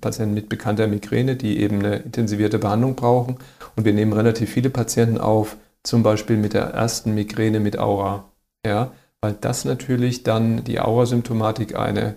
Patienten 0.00 0.34
mit 0.34 0.48
bekannter 0.48 0.86
Migräne, 0.86 1.36
die 1.36 1.60
eben 1.60 1.78
eine 1.78 1.96
intensivierte 1.96 2.58
Behandlung 2.58 2.94
brauchen. 2.96 3.36
Und 3.76 3.84
wir 3.84 3.92
nehmen 3.92 4.12
relativ 4.12 4.50
viele 4.50 4.70
Patienten 4.70 5.18
auf, 5.18 5.56
zum 5.82 6.02
Beispiel 6.02 6.36
mit 6.36 6.52
der 6.52 6.64
ersten 6.64 7.14
Migräne 7.14 7.60
mit 7.60 7.78
Aura. 7.78 8.30
Ja, 8.64 8.92
weil 9.20 9.34
das 9.40 9.64
natürlich 9.64 10.22
dann 10.22 10.64
die 10.64 10.80
Aurasymptomatik 10.80 11.76
eine, 11.76 12.16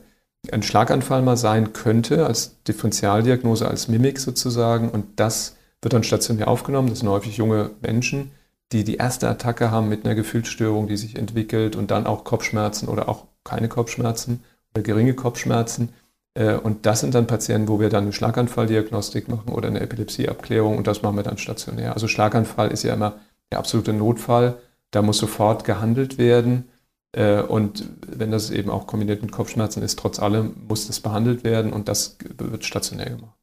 ein 0.51 0.63
Schlaganfall 0.63 1.21
mal 1.21 1.37
sein 1.37 1.73
könnte, 1.73 2.25
als 2.25 2.61
Differentialdiagnose, 2.63 3.67
als 3.67 3.87
Mimik 3.87 4.19
sozusagen. 4.19 4.89
Und 4.89 5.19
das 5.19 5.55
wird 5.81 5.93
dann 5.93 6.03
stationär 6.03 6.47
aufgenommen. 6.47 6.89
Das 6.89 6.99
sind 6.99 7.09
häufig 7.09 7.37
junge 7.37 7.71
Menschen, 7.81 8.31
die 8.71 8.83
die 8.83 8.95
erste 8.95 9.27
Attacke 9.29 9.71
haben 9.71 9.89
mit 9.89 10.05
einer 10.05 10.15
Gefühlsstörung, 10.15 10.87
die 10.87 10.97
sich 10.97 11.17
entwickelt 11.17 11.75
und 11.75 11.91
dann 11.91 12.07
auch 12.07 12.23
Kopfschmerzen 12.23 12.87
oder 12.87 13.09
auch 13.09 13.25
keine 13.43 13.67
Kopfschmerzen 13.69 14.43
oder 14.73 14.83
geringe 14.83 15.13
Kopfschmerzen. 15.13 15.89
Äh, 16.35 16.55
Und 16.55 16.85
das 16.85 17.01
sind 17.01 17.13
dann 17.15 17.27
Patienten, 17.27 17.67
wo 17.67 17.79
wir 17.79 17.89
dann 17.89 18.03
eine 18.05 18.13
Schlaganfalldiagnostik 18.13 19.27
machen 19.27 19.53
oder 19.53 19.67
eine 19.67 19.81
Epilepsieabklärung 19.81 20.77
und 20.77 20.87
das 20.87 21.01
machen 21.01 21.15
wir 21.17 21.23
dann 21.23 21.37
stationär. 21.37 21.93
Also 21.93 22.07
Schlaganfall 22.07 22.71
ist 22.71 22.83
ja 22.83 22.93
immer 22.93 23.19
der 23.51 23.59
absolute 23.59 23.93
Notfall. 23.93 24.55
Da 24.91 25.01
muss 25.01 25.17
sofort 25.17 25.63
gehandelt 25.65 26.17
werden. 26.17 26.65
Äh, 27.13 27.41
Und 27.41 27.88
wenn 28.08 28.32
das 28.32 28.49
eben 28.49 28.69
auch 28.69 28.88
kombiniert 28.88 29.21
mit 29.21 29.32
Kopfschmerzen 29.32 29.84
ist, 29.84 29.99
trotz 29.99 30.19
allem 30.19 30.54
muss 30.67 30.88
das 30.88 30.99
behandelt 30.99 31.43
werden 31.43 31.71
und 31.71 31.88
das 31.88 32.17
wird 32.38 32.65
stationär 32.65 33.10
gemacht. 33.12 33.34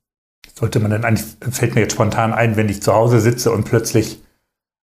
Sollte 0.54 0.80
man 0.80 0.90
denn 0.90 1.04
eigentlich, 1.04 1.26
fällt 1.50 1.74
mir 1.74 1.82
jetzt 1.82 1.92
spontan 1.92 2.32
ein, 2.32 2.56
wenn 2.56 2.68
ich 2.68 2.82
zu 2.82 2.92
Hause 2.92 3.20
sitze 3.20 3.52
und 3.52 3.64
plötzlich 3.64 4.20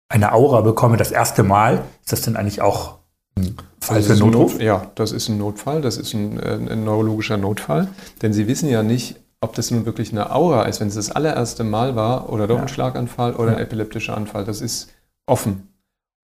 eine 0.08 0.32
Aura 0.32 0.60
bekomme, 0.60 0.96
das 0.96 1.10
erste 1.10 1.42
Mal, 1.42 1.84
ist 2.02 2.12
das 2.12 2.22
denn 2.22 2.36
eigentlich 2.36 2.62
auch 2.62 2.98
ein 3.36 3.56
Fall 3.80 4.02
für 4.02 4.12
ein 4.12 4.18
Notruf? 4.20 4.52
Not, 4.54 4.62
ja, 4.62 4.90
das 4.94 5.10
ist 5.10 5.28
ein 5.28 5.36
Notfall, 5.38 5.82
das 5.82 5.96
ist 5.96 6.14
ein, 6.14 6.38
äh, 6.38 6.52
ein 6.54 6.84
neurologischer 6.84 7.36
Notfall, 7.36 7.88
denn 8.22 8.32
Sie 8.32 8.46
wissen 8.46 8.68
ja 8.68 8.82
nicht, 8.84 9.16
ob 9.40 9.54
das 9.54 9.70
nun 9.72 9.84
wirklich 9.84 10.12
eine 10.12 10.32
Aura 10.32 10.62
ist, 10.64 10.80
wenn 10.80 10.88
es 10.88 10.94
das 10.94 11.10
allererste 11.10 11.64
Mal 11.64 11.96
war 11.96 12.30
oder 12.32 12.46
doch 12.46 12.56
Ja. 12.56 12.62
ein 12.62 12.68
Schlaganfall 12.68 13.34
oder 13.34 13.50
ein 13.52 13.58
Ja. 13.58 13.64
epileptischer 13.64 14.16
Anfall. 14.16 14.44
Das 14.44 14.60
ist 14.60 14.88
offen. 15.26 15.68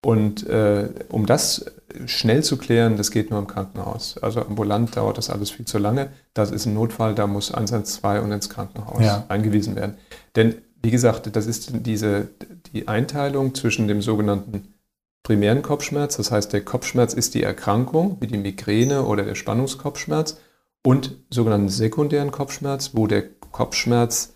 Und 0.05 0.47
äh, 0.49 0.89
um 1.11 1.27
das 1.27 1.65
schnell 2.07 2.43
zu 2.43 2.57
klären, 2.57 2.97
das 2.97 3.11
geht 3.11 3.31
nur 3.31 3.39
im 3.39 3.47
Krankenhaus. 3.47 4.19
Also 4.19 4.41
ambulant 4.41 4.97
dauert 4.97 5.19
das 5.19 5.31
alles 5.31 5.51
viel 5.51 5.65
zu 5.65 5.79
lange. 5.79 6.09
Das 6.35 6.51
ist 6.51 6.67
ein 6.67 6.75
Notfall, 6.75 7.15
da 7.15 7.27
muss 7.27 7.53
112 7.53 8.25
und 8.25 8.33
ins 8.33 8.49
Krankenhaus 8.49 9.05
Ja. 9.05 9.25
eingewiesen 9.29 9.77
werden. 9.77 9.97
Denn 10.35 10.57
wie 10.83 10.91
gesagt, 10.91 11.35
das 11.37 11.47
ist 11.47 11.71
diese, 11.87 12.29
die 12.73 12.89
Einteilung 12.89 13.55
zwischen 13.55 13.87
dem 13.87 14.03
sogenannten 14.03 14.75
primären 15.23 15.63
Kopfschmerz, 15.63 16.17
das 16.17 16.33
heißt, 16.33 16.53
der 16.53 16.65
Kopfschmerz 16.65 17.15
ist 17.15 17.35
die 17.35 17.45
Erkrankung, 17.45 18.17
wie 18.19 18.27
die 18.27 18.39
Migräne 18.39 19.05
oder 19.05 19.23
der 19.23 19.37
Spannungskopfschmerz, 19.37 20.39
und 20.85 21.15
sogenannten 21.31 21.69
sekundären 21.69 22.33
Kopfschmerz, 22.33 22.91
wo 22.95 23.07
der 23.07 23.23
Kopfschmerz 23.53 24.35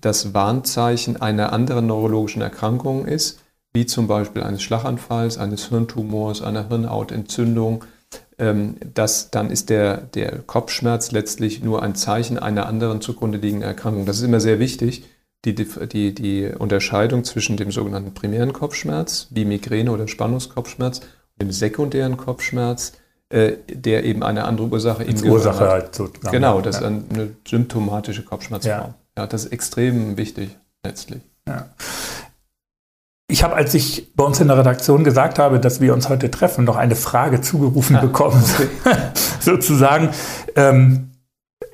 das 0.00 0.32
Warnzeichen 0.32 1.20
einer 1.20 1.52
anderen 1.52 1.88
neurologischen 1.88 2.42
Erkrankung 2.42 3.06
ist, 3.06 3.40
wie 3.74 3.86
zum 3.86 4.06
Beispiel 4.06 4.42
eines 4.42 4.62
Schlaganfalls, 4.62 5.36
eines 5.36 5.68
Hirntumors, 5.68 6.40
einer 6.40 6.68
Hirnhautentzündung. 6.68 7.84
Ähm, 8.38 8.76
das, 8.94 9.30
dann 9.30 9.50
ist 9.50 9.68
der, 9.68 9.98
der 9.98 10.38
Kopfschmerz 10.38 11.10
letztlich 11.10 11.62
nur 11.62 11.82
ein 11.82 11.94
Zeichen 11.94 12.38
einer 12.38 12.66
anderen 12.66 13.00
zugrunde 13.00 13.38
liegenden 13.38 13.68
Erkrankung. 13.68 14.06
Das 14.06 14.16
ist 14.18 14.22
immer 14.22 14.40
sehr 14.40 14.60
wichtig, 14.60 15.04
die, 15.44 15.54
die, 15.54 16.14
die 16.14 16.50
Unterscheidung 16.56 17.24
zwischen 17.24 17.56
dem 17.56 17.70
sogenannten 17.70 18.14
primären 18.14 18.52
Kopfschmerz, 18.52 19.26
wie 19.30 19.44
Migräne 19.44 19.90
oder 19.90 20.08
Spannungskopfschmerz, 20.08 21.00
und 21.00 21.42
dem 21.42 21.50
sekundären 21.50 22.16
Kopfschmerz, 22.16 22.92
äh, 23.28 23.54
der 23.68 24.04
eben 24.04 24.22
eine 24.22 24.44
andere 24.44 24.68
Ursache 24.68 25.02
im 25.02 25.20
Ursache 25.24 25.60
hat. 25.60 25.70
Halt 25.70 25.94
so 25.94 26.08
genau, 26.30 26.60
das 26.60 26.76
ist 26.76 26.84
eine 26.84 27.30
symptomatische 27.46 28.22
Kopfschmerzform. 28.22 28.72
Ja. 28.74 28.94
ja, 29.18 29.26
das 29.26 29.46
ist 29.46 29.52
extrem 29.52 30.16
wichtig 30.16 30.56
letztlich. 30.84 31.20
Ja. 31.46 31.68
Ich 33.26 33.42
habe, 33.42 33.54
als 33.54 33.72
ich 33.72 34.12
bei 34.14 34.24
uns 34.24 34.38
in 34.40 34.48
der 34.48 34.58
Redaktion 34.58 35.02
gesagt 35.02 35.38
habe, 35.38 35.58
dass 35.58 35.80
wir 35.80 35.94
uns 35.94 36.08
heute 36.08 36.30
treffen, 36.30 36.64
noch 36.64 36.76
eine 36.76 36.94
Frage 36.94 37.40
zugerufen 37.40 37.96
ah, 37.96 38.00
bekommen, 38.00 38.42
okay. 38.54 38.68
sozusagen. 39.40 40.10
Ähm, 40.56 41.10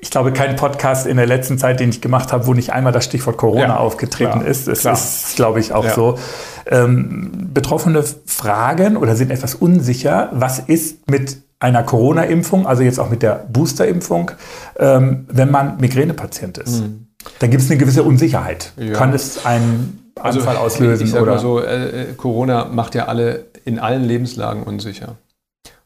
ich 0.01 0.11
glaube, 0.11 0.33
kein 0.33 0.57
Podcast 0.57 1.07
in 1.07 1.17
der 1.17 1.27
letzten 1.27 1.59
Zeit, 1.59 1.81
den 1.81 1.91
ich 1.91 2.01
gemacht 2.01 2.33
habe, 2.33 2.47
wo 2.47 2.55
nicht 2.55 2.73
einmal 2.73 2.93
das 2.93 3.05
Stichwort 3.05 3.37
Corona 3.37 3.67
ja, 3.67 3.77
aufgetreten 3.77 4.41
klar, 4.41 4.47
ist. 4.47 4.69
Es 4.69 4.85
ist, 4.85 5.37
glaube 5.37 5.61
ich, 5.61 5.73
auch 5.73 5.85
ja. 5.85 5.95
so. 5.95 6.19
Ähm, 6.67 7.51
Betroffene 7.53 8.03
fragen 8.27 8.97
oder 8.97 9.17
sind 9.17 9.31
etwas 9.31 9.57
unsicher, 9.57 10.31
was 10.33 10.61
ist 10.61 11.11
mit 11.11 11.39
einer 11.59 11.83
Corona-Impfung, 11.83 12.67
also 12.67 12.83
jetzt 12.83 12.99
auch 12.99 13.11
mit 13.11 13.23
der 13.23 13.45
Booster-Impfung, 13.53 14.31
ähm, 14.79 15.27
wenn 15.29 15.51
man 15.51 15.79
Migränepatient 15.79 16.59
ist. 16.59 16.81
Mhm. 16.81 17.09
Da 17.39 17.49
gibt 17.49 17.63
es 17.63 17.71
eine 17.71 17.79
gewisse 17.79 18.03
Unsicherheit. 18.03 18.73
Ja. 18.77 18.95
Kann 18.95 19.13
es 19.13 19.45
einen 19.45 20.00
also, 20.19 20.41
Anfall 20.41 20.57
auslösen? 20.57 21.05
Ich 21.07 21.13
sage 21.13 21.27
mal 21.27 21.39
so, 21.39 21.61
äh, 21.61 22.11
äh, 22.11 22.15
Corona 22.15 22.67
macht 22.67 22.95
ja 22.95 23.07
alle 23.07 23.47
in 23.65 23.79
allen 23.79 24.05
Lebenslagen 24.05 24.63
unsicher. 24.63 25.17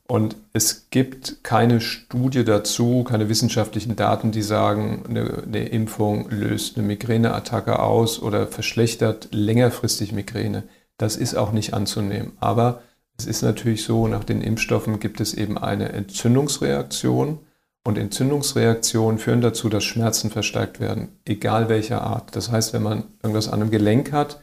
Und 0.07 0.37
es 0.53 0.91
gibt 0.91 1.43
keine 1.45 1.81
Studie 1.81 2.45
dazu, 2.45 3.05
keine 3.05 3.31
wissenschaftlichen 3.31 3.97
Daten, 3.97 4.33
die 4.33 4.43
sagen, 4.43 5.05
eine, 5.09 5.45
eine 5.47 5.67
Impfung 5.69 6.29
löst 6.29 6.77
eine 6.77 6.87
Migräneattacke 6.87 7.79
aus 7.79 8.21
oder 8.21 8.47
verschlechtert 8.47 9.29
längerfristig 9.33 10.13
Migräne. 10.13 10.65
Das 10.99 11.17
ist 11.17 11.35
auch 11.35 11.53
nicht 11.53 11.73
anzunehmen. 11.73 12.33
Aber 12.39 12.83
es 13.17 13.27
ist 13.27 13.43
natürlich 13.43 13.85
so, 13.85 14.07
nach 14.07 14.25
den 14.25 14.43
Impfstoffen 14.43 15.01
gibt 15.01 15.21
es 15.21 15.33
eben 15.33 15.57
eine 15.57 15.91
Entzündungsreaktion. 15.93 17.39
Und 17.87 17.99
Entzündungsreaktionen 17.99 19.19
führen 19.19 19.43
dazu, 19.43 19.69
dass 19.69 19.85
Schmerzen 19.85 20.31
verstärkt 20.31 20.81
werden, 20.81 21.09
egal 21.27 21.69
welcher 21.69 22.03
Art. 22.03 22.35
Das 22.35 22.51
heißt, 22.51 22.73
wenn 22.73 22.83
man 22.83 23.05
irgendwas 23.23 23.49
an 23.49 23.61
einem 23.61 23.71
Gelenk 23.71 24.11
hat, 24.11 24.41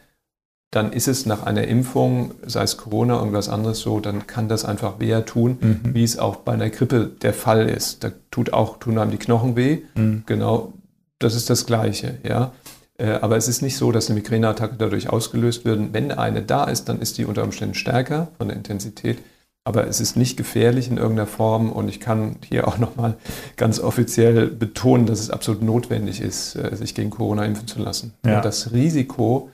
dann 0.69 0.93
ist 0.93 1.09
es 1.09 1.25
nach 1.25 1.43
einer 1.43 1.67
Impfung, 1.67 2.35
sei 2.45 2.63
es 2.63 2.77
Corona, 2.77 3.15
oder 3.15 3.23
irgendwas 3.23 3.49
anderes 3.49 3.79
so, 3.81 3.99
dann 3.99 4.25
kann 4.25 4.47
das 4.47 4.63
einfach 4.63 4.99
weh 4.99 5.19
tun, 5.21 5.57
mhm. 5.59 5.81
wie 5.93 6.03
es 6.03 6.17
auch 6.17 6.37
bei 6.37 6.53
einer 6.53 6.69
Grippe 6.69 7.11
der 7.21 7.33
Fall 7.33 7.67
ist. 7.67 8.03
Da 8.03 8.11
tut 8.29 8.53
auch, 8.53 8.77
tun 8.77 8.97
einem 8.97 9.11
die 9.11 9.17
Knochen 9.17 9.57
weh. 9.57 9.79
Mhm. 9.95 10.23
Genau, 10.27 10.73
das 11.19 11.35
ist 11.35 11.49
das 11.49 11.65
Gleiche, 11.65 12.19
ja. 12.23 12.53
Äh, 12.97 13.13
aber 13.21 13.35
es 13.35 13.47
ist 13.47 13.61
nicht 13.61 13.75
so, 13.75 13.91
dass 13.91 14.09
eine 14.09 14.19
Migräneattacke 14.19 14.75
dadurch 14.77 15.09
ausgelöst 15.09 15.65
wird. 15.65 15.93
Wenn 15.93 16.11
eine 16.11 16.41
da 16.41 16.65
ist, 16.65 16.87
dann 16.87 17.01
ist 17.01 17.17
die 17.17 17.25
unter 17.25 17.43
Umständen 17.43 17.75
stärker 17.75 18.29
von 18.37 18.47
der 18.47 18.55
Intensität. 18.55 19.17
Aber 19.63 19.87
es 19.87 20.01
ist 20.01 20.17
nicht 20.17 20.37
gefährlich 20.37 20.89
in 20.89 20.97
irgendeiner 20.97 21.27
Form 21.27 21.71
und 21.71 21.87
ich 21.87 21.99
kann 21.99 22.37
hier 22.47 22.67
auch 22.67 22.79
nochmal 22.79 23.15
ganz 23.57 23.79
offiziell 23.79 24.47
betonen, 24.47 25.05
dass 25.05 25.19
es 25.19 25.29
absolut 25.29 25.61
notwendig 25.61 26.19
ist, 26.19 26.55
äh, 26.55 26.75
sich 26.75 26.95
gegen 26.95 27.11
Corona 27.11 27.45
impfen 27.45 27.67
zu 27.67 27.79
lassen. 27.79 28.13
Ja. 28.25 28.41
Das 28.41 28.71
Risiko, 28.71 29.49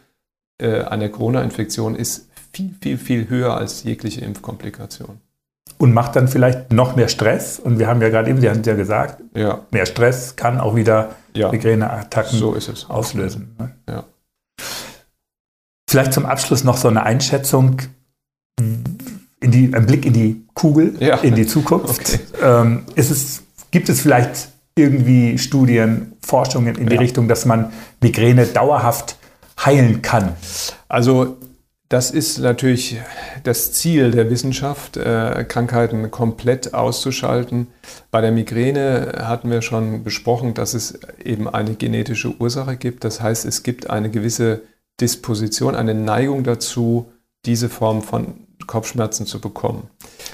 äh, 0.62 0.84
einer 0.84 1.10
Corona-Infektion 1.10 1.96
ist 1.96 2.30
viel, 2.54 2.74
viel, 2.82 2.98
viel 2.98 3.30
höher 3.30 3.56
als 3.56 3.84
jegliche 3.84 4.22
Impfkomplikation. 4.22 5.20
Und 5.78 5.94
macht 5.94 6.16
dann 6.16 6.28
vielleicht 6.28 6.72
noch 6.72 6.96
mehr 6.96 7.10
Stress. 7.10 7.60
Und 7.60 7.78
wir 7.78 7.88
haben 7.88 8.02
ja 8.02 8.10
gerade 8.10 8.30
eben, 8.30 8.40
Sie 8.40 8.50
haben 8.50 8.62
es 8.62 8.66
ja 8.66 8.76
gesagt, 8.76 9.22
ja. 9.36 9.66
mehr 9.72 9.86
Stress 9.86 10.38
kann 10.38 10.60
auch 10.60 10.76
wieder 10.76 11.16
ja. 11.36 11.52
Migräneattacken 11.52 12.40
so 12.40 12.58
auslösen. 12.88 13.56
Ne? 13.60 13.76
Ja. 13.88 14.06
Vielleicht 15.90 16.14
zum 16.14 16.26
Abschluss 16.26 16.64
noch 16.64 16.78
so 16.78 16.88
eine 16.88 17.04
Einschätzung, 17.04 17.82
in 19.40 19.52
die, 19.52 19.74
ein 19.74 19.86
Blick 19.86 20.06
in 20.06 20.14
die 20.14 20.46
Kugel, 20.54 20.96
ja. 21.00 21.18
in 21.18 21.36
die 21.36 21.46
Zukunft. 21.46 22.00
Okay. 22.00 22.20
Ähm, 22.42 22.84
ist 22.96 23.12
es, 23.12 23.44
gibt 23.72 23.90
es 23.90 24.02
vielleicht 24.02 24.50
irgendwie 24.76 25.38
Studien, 25.38 26.14
Forschungen 26.22 26.76
in 26.76 26.88
die 26.88 26.96
Richtung, 26.96 27.28
dass 27.28 27.46
man 27.46 27.72
Migräne 28.02 28.46
dauerhaft 28.46 29.18
heilen 29.64 30.02
kann? 30.02 30.34
Also 30.88 31.38
das 31.90 32.12
ist 32.12 32.40
natürlich 32.40 32.98
das 33.44 33.72
Ziel 33.72 34.12
der 34.12 34.30
Wissenschaft, 34.30 34.98
äh, 34.98 35.46
Krankheiten 35.48 36.12
komplett 36.12 36.74
auszuschalten. 36.74 37.68
Bei 38.12 38.20
der 38.20 38.32
Migräne 38.32 39.14
hatten 39.20 39.50
wir 39.50 39.62
schon 39.62 40.04
besprochen, 40.04 40.54
dass 40.54 40.74
es 40.74 41.00
eben 41.24 41.48
eine 41.48 41.76
genetische 41.76 42.36
Ursache 42.40 42.76
gibt. 42.76 43.06
Das 43.06 43.22
heißt, 43.22 43.46
es 43.46 43.64
gibt 43.64 43.90
eine 43.90 44.10
gewisse 44.10 44.64
Disposition, 45.00 45.76
eine 45.76 45.94
Neigung 45.94 46.44
dazu, 46.44 47.12
diese 47.46 47.70
Form 47.70 48.02
von 48.02 48.47
Kopfschmerzen 48.68 49.26
zu 49.26 49.40
bekommen. 49.40 49.88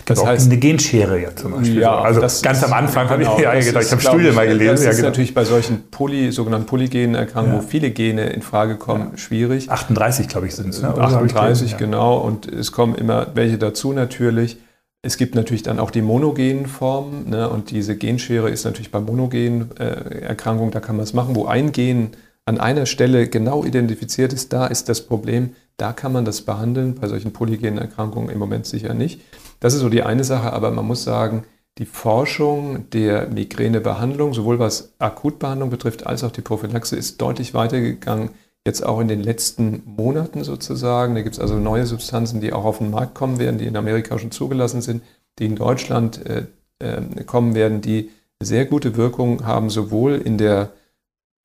Das 0.06 0.20
auch 0.20 0.28
heißt, 0.28 0.48
eine 0.48 0.58
Genschere 0.58 1.22
ja 1.22 1.36
zum 1.36 1.54
Beispiel. 1.54 1.80
Ja, 1.80 2.02
also 2.02 2.20
ganz 2.42 2.64
am 2.64 2.74
Anfang 2.74 3.08
genau, 3.08 3.32
habe 3.38 3.40
ich 3.40 3.44
ja 3.44 3.60
gedacht, 3.60 3.86
ich 3.86 3.92
habe 3.92 4.02
Studien 4.02 4.36
mal 4.36 4.48
gelesen. 4.48 4.76
Das 4.76 4.84
ja, 4.84 4.90
ist 4.90 4.98
genau. 4.98 5.10
natürlich 5.10 5.34
bei 5.34 5.46
solchen 5.46 5.90
Poly, 5.92 6.32
sogenannten 6.32 6.66
polygenen 6.66 7.16
Erkrankungen, 7.16 7.58
ja. 7.58 7.64
wo 7.64 7.68
viele 7.68 7.92
Gene 7.92 8.30
in 8.32 8.42
Frage 8.42 8.78
kommen, 8.78 9.10
ja. 9.12 9.18
schwierig. 9.18 9.70
38, 9.70 10.28
glaube 10.28 10.48
ich, 10.48 10.56
sind 10.56 10.70
es. 10.70 10.82
Ne? 10.82 10.90
38, 10.90 11.78
genau. 11.78 12.18
Und 12.18 12.52
es 12.52 12.72
kommen 12.72 12.96
immer 12.96 13.28
welche 13.36 13.58
dazu 13.58 13.94
natürlich. 13.94 14.58
Es 15.06 15.18
gibt 15.18 15.36
natürlich 15.36 15.64
dann 15.64 15.80
auch 15.80 15.92
die 15.92 16.02
monogenen 16.02 16.66
Formen. 16.66 17.30
Ne? 17.30 17.50
Und 17.50 17.72
diese 17.72 17.96
Genschere 17.96 18.50
ist 18.50 18.64
natürlich 18.64 18.92
bei 18.92 19.00
monogenen 19.00 19.70
äh, 19.78 20.22
Erkrankungen, 20.22 20.72
da 20.72 20.80
kann 20.80 20.96
man 20.96 21.04
es 21.04 21.14
machen, 21.14 21.36
wo 21.36 21.46
ein 21.46 21.72
Gen 21.72 22.12
an 22.46 22.60
einer 22.60 22.86
Stelle 22.86 23.28
genau 23.28 23.64
identifiziert 23.64 24.34
ist, 24.34 24.54
da 24.54 24.68
ist 24.68 24.90
das 24.90 25.02
Problem, 25.02 25.56
da 25.78 25.94
kann 25.94 26.12
man 26.12 26.26
das 26.26 26.42
behandeln, 26.42 26.96
bei 26.96 27.08
solchen 27.08 27.34
polygenen 27.34 27.78
Erkrankungen 27.78 28.30
im 28.30 28.40
Moment 28.40 28.66
sicher 28.66 28.94
nicht. 28.94 29.22
Das 29.60 29.74
ist 29.74 29.80
so 29.80 29.90
die 29.90 30.04
eine 30.04 30.24
Sache, 30.24 30.54
aber 30.54 30.72
man 30.72 30.86
muss 30.86 31.04
sagen, 31.04 31.46
die 31.80 31.86
Forschung 31.86 32.90
der 32.92 33.28
Migränebehandlung, 33.30 34.34
sowohl 34.34 34.60
was 34.60 34.94
Akutbehandlung 35.00 35.70
betrifft, 35.70 36.06
als 36.06 36.24
auch 36.24 36.32
die 36.32 36.42
Prophylaxe, 36.42 36.96
ist 36.96 37.20
deutlich 37.20 37.54
weitergegangen, 37.54 38.30
jetzt 38.66 38.86
auch 38.86 39.00
in 39.00 39.08
den 39.08 39.24
letzten 39.24 39.82
Monaten 39.86 40.44
sozusagen. 40.44 41.16
Da 41.16 41.22
gibt 41.22 41.36
es 41.36 41.42
also 41.42 41.56
neue 41.56 41.86
Substanzen, 41.86 42.42
die 42.42 42.54
auch 42.54 42.66
auf 42.66 42.78
den 42.78 42.92
Markt 42.92 43.16
kommen 43.16 43.40
werden, 43.40 43.58
die 43.58 43.66
in 43.66 43.76
Amerika 43.76 44.20
schon 44.20 44.32
zugelassen 44.32 44.82
sind, 44.82 45.02
die 45.40 45.46
in 45.46 45.56
Deutschland 45.56 46.24
äh, 46.26 46.46
äh, 46.80 47.24
kommen 47.26 47.56
werden, 47.56 47.82
die 47.82 48.12
sehr 48.40 48.66
gute 48.66 48.96
Wirkung 48.96 49.46
haben, 49.46 49.70
sowohl 49.70 50.16
in 50.16 50.38
der 50.38 50.74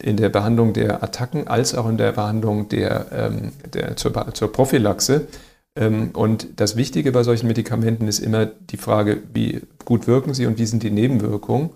in 0.01 0.17
der 0.17 0.29
Behandlung 0.29 0.73
der 0.73 1.03
Attacken 1.03 1.49
als 1.49 1.75
auch 1.75 1.89
in 1.89 1.99
der 1.99 2.13
Behandlung 2.13 2.69
der, 2.69 3.07
ähm, 3.13 3.53
der 3.73 3.97
zur, 3.97 4.33
zur, 4.33 4.53
Prophylaxe. 4.53 5.27
Ähm, 5.77 6.11
und 6.13 6.61
das 6.61 6.77
Wichtige 6.77 7.13
bei 7.13 7.23
solchen 7.25 7.49
Medikamenten 7.49 8.07
ist 8.07 8.21
immer 8.21 8.47
die 8.47 8.77
Frage, 8.77 9.23
wie 9.35 9.63
gut 9.85 10.07
wirken 10.07 10.35
sie 10.35 10.47
und 10.47 10.59
wie 10.59 10.67
sind 10.67 10.83
die 10.83 10.91
Nebenwirkungen. 10.91 11.71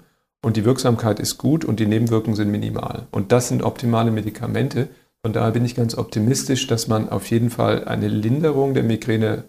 Und 0.45 0.57
die 0.57 0.65
Wirksamkeit 0.65 1.21
ist 1.21 1.39
gut 1.39 1.65
und 1.65 1.79
die 1.79 1.87
Nebenwirkungen 1.87 2.37
sind 2.37 2.51
minimal. 2.51 3.07
Und 3.11 3.33
das 3.33 3.49
sind 3.49 3.63
optimale 3.63 4.11
Medikamente. 4.11 4.89
Von 5.25 5.33
daher 5.33 5.53
bin 5.53 5.65
ich 5.65 5.77
ganz 5.77 5.97
optimistisch, 5.97 6.67
dass 6.67 6.89
man 6.89 7.09
auf 7.09 7.31
jeden 7.31 7.51
Fall 7.51 7.85
eine 7.85 8.09
Linderung 8.09 8.75
der 8.75 8.83
Migräne 8.83 9.45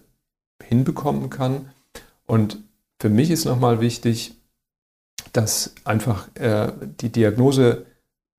hinbekommen 0.64 1.32
kann. 1.32 1.70
Und 2.28 2.60
für 3.00 3.10
mich 3.10 3.32
ist 3.32 3.46
nochmal 3.46 3.82
wichtig, 3.82 4.36
dass 5.34 5.74
einfach 5.84 6.28
äh, 6.36 6.72
die 7.02 7.10
Diagnose 7.10 7.86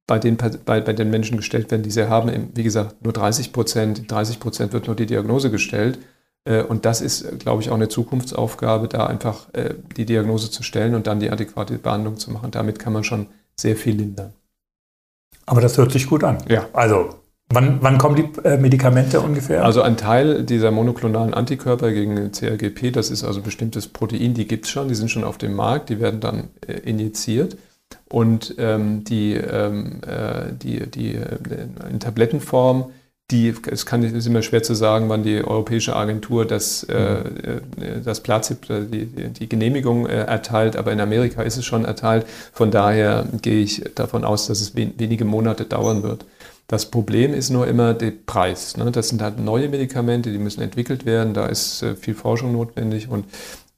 bei 0.06 0.18
den, 0.18 0.36
bei, 0.36 0.80
bei 0.80 0.92
den 0.92 1.10
Menschen 1.10 1.36
gestellt 1.36 1.70
werden, 1.70 1.82
die 1.82 1.90
sie 1.90 2.08
haben. 2.08 2.50
Wie 2.54 2.62
gesagt, 2.62 3.02
nur 3.02 3.12
30 3.12 3.52
Prozent, 3.52 4.10
30 4.10 4.38
Prozent 4.38 4.72
wird 4.72 4.86
nur 4.86 4.96
die 4.96 5.06
Diagnose 5.06 5.50
gestellt. 5.50 5.98
Äh, 6.44 6.62
und 6.62 6.84
das 6.84 7.00
ist, 7.00 7.38
glaube 7.38 7.62
ich, 7.62 7.70
auch 7.70 7.74
eine 7.74 7.88
Zukunftsaufgabe, 7.88 8.88
da 8.88 9.06
einfach 9.06 9.52
äh, 9.54 9.74
die 9.96 10.04
Diagnose 10.04 10.50
zu 10.50 10.62
stellen 10.62 10.94
und 10.94 11.06
dann 11.06 11.20
die 11.20 11.30
adäquate 11.30 11.78
Behandlung 11.78 12.18
zu 12.18 12.30
machen. 12.30 12.50
Damit 12.50 12.78
kann 12.78 12.92
man 12.92 13.04
schon 13.04 13.26
sehr 13.56 13.76
viel 13.76 13.96
lindern. 13.96 14.32
Aber 15.46 15.60
das 15.60 15.78
hört 15.78 15.92
sich 15.92 16.06
gut 16.06 16.22
an. 16.22 16.38
Ja. 16.48 16.66
Also, 16.74 17.16
wann, 17.48 17.78
wann 17.80 17.96
kommen 17.96 18.16
die 18.16 18.40
äh, 18.46 18.58
Medikamente 18.58 19.20
ungefähr? 19.20 19.64
Also, 19.64 19.80
ein 19.80 19.96
Teil 19.96 20.44
dieser 20.44 20.70
monoklonalen 20.70 21.32
Antikörper 21.32 21.92
gegen 21.92 22.30
CRGP, 22.32 22.92
das 22.92 23.10
ist 23.10 23.24
also 23.24 23.40
bestimmtes 23.40 23.88
Protein, 23.88 24.34
die 24.34 24.46
gibt 24.46 24.66
es 24.66 24.70
schon, 24.70 24.88
die 24.88 24.94
sind 24.94 25.10
schon 25.10 25.24
auf 25.24 25.38
dem 25.38 25.54
Markt, 25.54 25.88
die 25.88 26.00
werden 26.00 26.20
dann 26.20 26.50
injiziert. 26.84 27.56
Und 28.08 28.54
ähm, 28.58 29.04
die, 29.04 29.34
ähm, 29.34 30.00
äh, 30.06 30.52
die, 30.52 30.90
die 30.90 31.14
äh, 31.14 31.38
in 31.90 32.00
Tablettenform, 32.00 32.90
die, 33.30 33.54
es 33.70 33.86
kann, 33.86 34.02
ist 34.02 34.26
immer 34.26 34.42
schwer 34.42 34.62
zu 34.62 34.74
sagen, 34.74 35.08
wann 35.08 35.22
die 35.22 35.42
Europäische 35.42 35.96
Agentur 35.96 36.44
das, 36.44 36.84
äh, 36.84 36.94
äh 36.94 37.60
das 38.04 38.20
Plazib, 38.20 38.68
äh, 38.68 38.84
die, 38.84 39.06
die 39.06 39.48
Genehmigung 39.48 40.06
äh, 40.06 40.24
erteilt, 40.24 40.76
aber 40.76 40.92
in 40.92 41.00
Amerika 41.00 41.42
ist 41.42 41.56
es 41.56 41.64
schon 41.64 41.86
erteilt. 41.86 42.26
Von 42.52 42.70
daher 42.70 43.26
gehe 43.40 43.62
ich 43.62 43.82
davon 43.94 44.24
aus, 44.24 44.46
dass 44.46 44.60
es 44.60 44.76
wen, 44.76 44.92
wenige 44.98 45.24
Monate 45.24 45.64
dauern 45.64 46.02
wird. 46.02 46.26
Das 46.66 46.90
Problem 46.90 47.34
ist 47.34 47.50
nur 47.50 47.66
immer 47.66 47.94
der 47.94 48.12
Preis. 48.26 48.76
Ne? 48.76 48.90
Das 48.90 49.08
sind 49.08 49.22
halt 49.22 49.38
neue 49.38 49.68
Medikamente, 49.68 50.30
die 50.30 50.38
müssen 50.38 50.62
entwickelt 50.62 51.06
werden, 51.06 51.34
da 51.34 51.46
ist 51.46 51.84
viel 52.00 52.14
Forschung 52.14 52.52
notwendig 52.52 53.08
und 53.08 53.26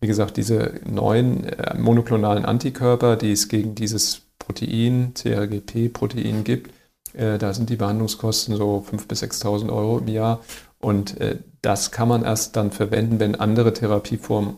wie 0.00 0.06
gesagt, 0.06 0.36
diese 0.36 0.80
neuen 0.84 1.44
äh, 1.44 1.76
monoklonalen 1.78 2.44
Antikörper, 2.44 3.16
die 3.16 3.32
es 3.32 3.48
gegen 3.48 3.74
dieses 3.74 4.22
Protein, 4.38 5.12
CRGP-Protein 5.14 6.44
gibt, 6.44 6.70
äh, 7.14 7.38
da 7.38 7.54
sind 7.54 7.70
die 7.70 7.76
Behandlungskosten 7.76 8.56
so 8.56 8.84
5.000 8.90 9.08
bis 9.08 9.22
6.000 9.22 9.72
Euro 9.72 9.98
im 9.98 10.08
Jahr. 10.08 10.40
Und 10.78 11.20
äh, 11.20 11.38
das 11.62 11.90
kann 11.90 12.08
man 12.08 12.24
erst 12.24 12.56
dann 12.56 12.70
verwenden, 12.70 13.18
wenn 13.18 13.34
andere 13.34 13.72
Therapieformen 13.72 14.54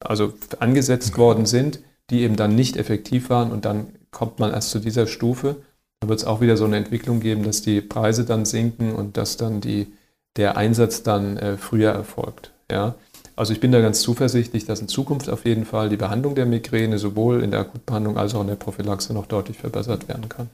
also 0.00 0.32
angesetzt 0.60 1.16
worden 1.16 1.46
sind, 1.46 1.80
die 2.10 2.20
eben 2.20 2.36
dann 2.36 2.54
nicht 2.54 2.76
effektiv 2.76 3.30
waren 3.30 3.50
und 3.50 3.64
dann 3.64 3.94
kommt 4.10 4.38
man 4.38 4.52
erst 4.52 4.70
zu 4.70 4.78
dieser 4.78 5.06
Stufe. 5.06 5.56
Da 6.00 6.08
wird 6.08 6.20
es 6.20 6.26
auch 6.26 6.40
wieder 6.40 6.56
so 6.56 6.66
eine 6.66 6.76
Entwicklung 6.76 7.20
geben, 7.20 7.42
dass 7.42 7.62
die 7.62 7.80
Preise 7.80 8.24
dann 8.24 8.44
sinken 8.44 8.94
und 8.94 9.16
dass 9.16 9.36
dann 9.38 9.60
die, 9.60 9.92
der 10.36 10.56
Einsatz 10.56 11.02
dann 11.02 11.36
äh, 11.38 11.56
früher 11.56 11.90
erfolgt. 11.90 12.52
Ja? 12.70 12.94
Also 13.36 13.52
ich 13.52 13.60
bin 13.60 13.72
da 13.72 13.80
ganz 13.80 14.00
zuversichtlich, 14.00 14.64
dass 14.64 14.80
in 14.80 14.88
Zukunft 14.88 15.28
auf 15.28 15.44
jeden 15.44 15.64
Fall 15.64 15.88
die 15.88 15.96
Behandlung 15.96 16.34
der 16.34 16.46
Migräne 16.46 16.98
sowohl 16.98 17.42
in 17.42 17.50
der 17.50 17.60
Akutbehandlung 17.60 18.16
als 18.16 18.34
auch 18.34 18.42
in 18.42 18.46
der 18.46 18.54
Prophylaxe 18.54 19.12
noch 19.12 19.26
deutlich 19.26 19.58
verbessert 19.58 20.08
werden 20.08 20.28
kann. 20.28 20.50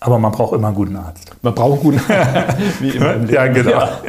Aber 0.00 0.18
man 0.18 0.32
braucht 0.32 0.54
immer 0.54 0.68
einen 0.68 0.76
guten 0.76 0.96
Arzt. 0.96 1.30
Man 1.42 1.54
braucht 1.54 1.82
einen 1.82 1.98
guten 1.98 2.12
Arzt. 2.12 2.58
Wie 2.80 2.90
immer 2.90 3.14
im 3.14 3.20
Leben. 3.26 3.34
Ja, 3.34 3.46
genau. 3.46 3.70
Ja. 3.70 4.00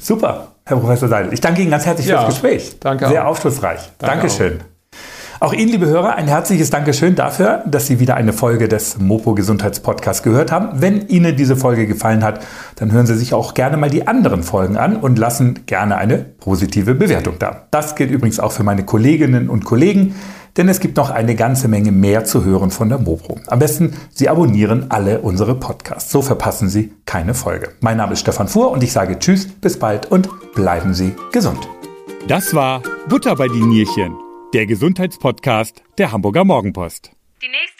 Super, 0.00 0.48
Herr 0.64 0.76
Professor 0.78 1.08
Seidel. 1.08 1.32
Ich 1.32 1.40
danke 1.40 1.62
Ihnen 1.62 1.70
ganz 1.70 1.86
herzlich 1.86 2.08
ja, 2.08 2.22
fürs 2.22 2.34
Gespräch. 2.34 2.78
Danke. 2.80 3.08
Sehr 3.08 3.24
auch. 3.24 3.30
aufschlussreich. 3.30 3.80
Danke 3.98 4.16
Dankeschön. 4.16 4.60
Auch. 4.60 4.69
Auch 5.40 5.54
Ihnen, 5.54 5.72
liebe 5.72 5.86
Hörer, 5.86 6.16
ein 6.16 6.28
herzliches 6.28 6.70
Dankeschön 6.70 7.14
dafür, 7.14 7.62
dass 7.66 7.86
Sie 7.86 7.98
wieder 7.98 8.14
eine 8.14 8.32
Folge 8.32 8.68
des 8.68 8.98
Mopo 8.98 9.34
Gesundheitspodcasts 9.34 10.22
gehört 10.22 10.52
haben. 10.52 10.80
Wenn 10.80 11.08
Ihnen 11.08 11.34
diese 11.34 11.56
Folge 11.56 11.86
gefallen 11.86 12.22
hat, 12.22 12.40
dann 12.76 12.92
hören 12.92 13.06
Sie 13.06 13.16
sich 13.16 13.32
auch 13.32 13.54
gerne 13.54 13.78
mal 13.78 13.90
die 13.90 14.06
anderen 14.06 14.42
Folgen 14.42 14.76
an 14.76 14.96
und 14.96 15.18
lassen 15.18 15.66
gerne 15.66 15.96
eine 15.96 16.18
positive 16.18 16.94
Bewertung 16.94 17.36
da. 17.38 17.66
Das 17.70 17.96
gilt 17.96 18.10
übrigens 18.10 18.38
auch 18.38 18.52
für 18.52 18.64
meine 18.64 18.84
Kolleginnen 18.84 19.48
und 19.48 19.64
Kollegen 19.64 20.14
denn 20.56 20.68
es 20.68 20.80
gibt 20.80 20.96
noch 20.96 21.10
eine 21.10 21.36
ganze 21.36 21.68
Menge 21.68 21.92
mehr 21.92 22.24
zu 22.24 22.44
hören 22.44 22.70
von 22.70 22.88
der 22.88 22.98
Mopro. 22.98 23.38
Am 23.46 23.60
besten, 23.60 23.94
Sie 24.12 24.28
abonnieren 24.28 24.86
alle 24.90 25.20
unsere 25.20 25.54
Podcasts. 25.54 26.10
So 26.10 26.22
verpassen 26.22 26.68
Sie 26.68 26.92
keine 27.06 27.34
Folge. 27.34 27.70
Mein 27.80 27.96
Name 27.96 28.14
ist 28.14 28.20
Stefan 28.20 28.48
Fuhr 28.48 28.70
und 28.70 28.82
ich 28.82 28.92
sage 28.92 29.18
Tschüss, 29.18 29.46
bis 29.48 29.78
bald 29.78 30.10
und 30.10 30.28
bleiben 30.54 30.92
Sie 30.92 31.14
gesund. 31.32 31.68
Das 32.26 32.52
war 32.52 32.82
Butter 33.08 33.36
bei 33.36 33.48
die 33.48 33.62
Nierchen, 33.62 34.12
der 34.52 34.66
Gesundheitspodcast 34.66 35.84
der 35.96 36.10
Hamburger 36.10 36.44
Morgenpost. 36.44 37.12
Die 37.40 37.48
nächste 37.48 37.79